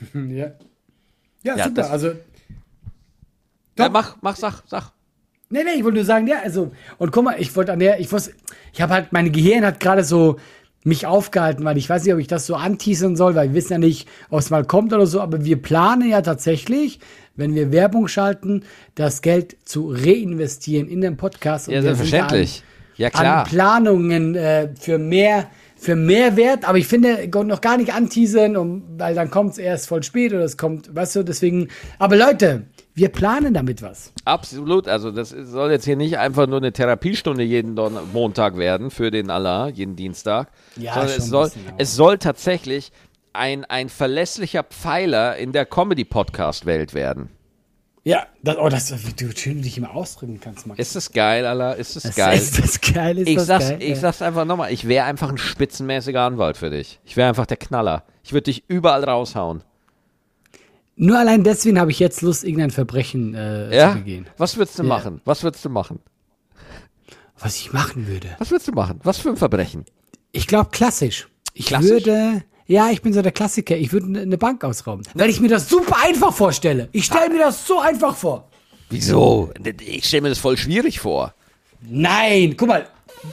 [0.14, 0.46] Ja,
[1.42, 1.74] ja, Ja, super.
[1.82, 2.12] das- Also,
[3.78, 4.90] Ja, mach, mach, sag, sag.
[5.54, 8.00] Nee, nee, ich wollte nur sagen, ja, also, und guck mal, ich wollte an der,
[8.00, 8.32] ich wusste,
[8.72, 10.34] ich habe halt, mein Gehirn hat gerade so
[10.82, 13.74] mich aufgehalten, weil ich weiß nicht, ob ich das so anteasern soll, weil wir wissen
[13.74, 16.98] ja nicht, ob es mal kommt oder so, aber wir planen ja tatsächlich,
[17.36, 18.64] wenn wir Werbung schalten,
[18.96, 21.68] das Geld zu reinvestieren in den Podcast.
[21.68, 22.64] Und Ja, selbstverständlich.
[22.96, 23.38] Ja, klar.
[23.38, 28.82] an Planungen äh, für mehr, für Mehrwert, aber ich finde, noch gar nicht anteasern, um,
[28.98, 31.68] weil dann kommt es erst voll spät oder es kommt, weißt du, deswegen,
[32.00, 32.64] aber Leute,
[32.94, 34.12] wir planen damit was.
[34.24, 38.90] Absolut, also das soll jetzt hier nicht einfach nur eine Therapiestunde jeden Don Montag werden
[38.90, 42.92] für den Allah, jeden Dienstag, Ja, sondern es soll, bisschen, es soll tatsächlich
[43.32, 47.30] ein, ein verlässlicher Pfeiler in der Comedy-Podcast-Welt werden.
[48.06, 50.78] Ja, das, oh, das, wie du schön dich immer ausdrücken kannst, Max.
[50.78, 51.72] Ist das geil, Allah?
[51.72, 52.36] Ist das, Das geil?
[52.36, 53.18] Ist das geil?
[53.18, 53.78] Ist ich das sag's, geil?
[53.80, 57.00] ich sag's einfach nochmal, ich wäre einfach ein spitzenmäßiger Anwalt für dich.
[57.04, 58.04] Ich wäre einfach der Knaller.
[58.22, 59.64] Ich würde dich überall raushauen.
[60.96, 63.92] Nur allein deswegen habe ich jetzt Lust, irgendein Verbrechen äh, Ja?
[63.92, 64.26] zu begehen.
[64.38, 64.88] Was würdest du Ja.
[64.88, 65.20] machen?
[65.24, 65.98] Was würdest du machen?
[67.38, 68.28] Was ich machen würde.
[68.38, 69.00] Was würdest du machen?
[69.02, 69.84] Was für ein Verbrechen?
[70.32, 71.28] Ich glaube klassisch.
[71.52, 71.90] Ich Klassisch?
[71.90, 73.76] würde, ja, ich bin so der Klassiker.
[73.76, 76.88] Ich würde eine Bank ausrauben, weil ich mir das super einfach vorstelle.
[76.92, 78.48] Ich stelle mir das so einfach vor.
[78.90, 79.50] Wieso?
[79.84, 81.34] Ich stelle mir das voll schwierig vor.
[81.88, 82.86] Nein, guck mal,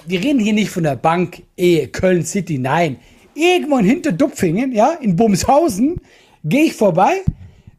[0.07, 2.99] wir reden hier nicht von der Bank eh, Köln City, nein.
[3.34, 6.01] Irgendwo in Hinterdupfingen, ja, in Bumshausen,
[6.43, 7.22] gehe ich vorbei,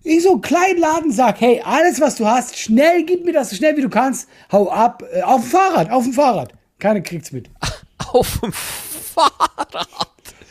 [0.04, 3.50] ich so einen kleinen Laden sag, hey, alles was du hast, schnell, gib mir das
[3.50, 6.52] so schnell wie du kannst, hau ab, äh, auf dem Fahrrad, auf dem Fahrrad.
[6.78, 7.48] Keiner kriegt's mit.
[8.12, 9.86] Auf dem Fahrrad.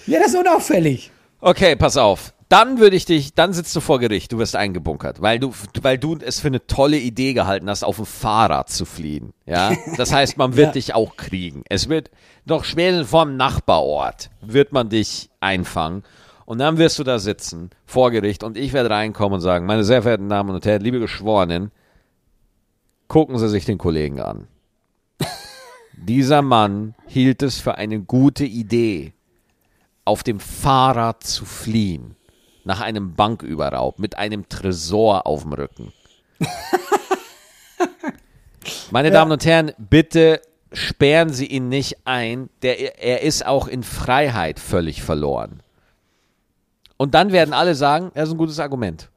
[0.08, 1.12] Ja, das ist unauffällig.
[1.42, 2.34] Okay, pass auf.
[2.50, 5.98] Dann würde ich dich, dann sitzt du vor Gericht, du wirst eingebunkert, weil du, weil
[5.98, 9.32] du es für eine tolle Idee gehalten hast, auf dem Fahrrad zu fliehen.
[9.46, 10.72] Ja, das heißt, man wird Ja.
[10.74, 11.64] dich auch kriegen.
[11.70, 12.12] Es wird
[12.46, 16.04] noch spätestens vom Nachbarort wird man dich einfangen
[16.52, 19.86] und dann wirst du da sitzen vor Gericht und ich werde reinkommen und sagen, meine
[19.86, 21.72] sehr verehrten Damen und Herren, liebe Geschworenen,
[23.08, 24.50] gucken Sie sich den Kollegen an.
[25.94, 29.14] Dieser Mann hielt es für eine gute Idee,
[30.04, 32.18] auf dem Fahrrad zu fliehen
[32.66, 35.94] nach einem Banküberraub mit einem Tresor auf dem Rücken.
[38.92, 40.42] Meine Damen und Herren, bitte
[40.74, 42.50] sperren Sie ihn nicht ein.
[42.62, 45.64] Der, er ist auch in Freiheit völlig verloren.
[47.02, 49.10] Und dann werden alle sagen, er ist ein gutes Argument.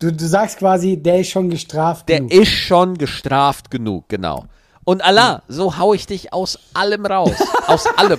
[0.00, 2.06] Du, du sagst quasi, der ist schon gestraft.
[2.10, 2.32] Der genug.
[2.34, 4.44] ist schon gestraft genug, genau.
[4.84, 7.32] Und Allah, so hau ich dich aus allem raus.
[7.66, 8.18] Aus allem.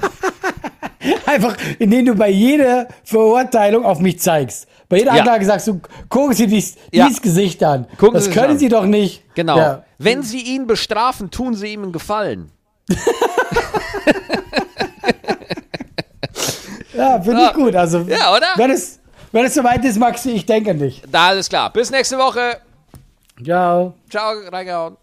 [1.27, 4.65] Einfach, indem du bei jeder Verurteilung auf mich zeigst.
[4.89, 5.19] Bei jeder Ja.
[5.19, 5.79] Anklage sagst du,
[6.09, 7.05] gucken Sie dies, Ja.
[7.05, 7.85] dieses Gesicht an.
[7.99, 8.57] Gucken das Sie können an.
[8.57, 9.21] Sie doch nicht.
[9.35, 9.57] Genau.
[9.57, 12.49] Ja, Wenn Sie ihn bestrafen, tun Sie ihm einen Gefallen.
[17.01, 17.75] ja finde ich gut.
[17.75, 18.47] Also, Ja, oder?
[18.55, 18.99] Wenn es,
[19.31, 21.01] wenn es soweit ist, Maxi, ich denke an dich.
[21.11, 21.71] Da alles klar.
[21.71, 22.57] Bis nächste Woche.
[23.43, 23.93] Ciao.
[24.09, 24.97] Ciao, reingehauen.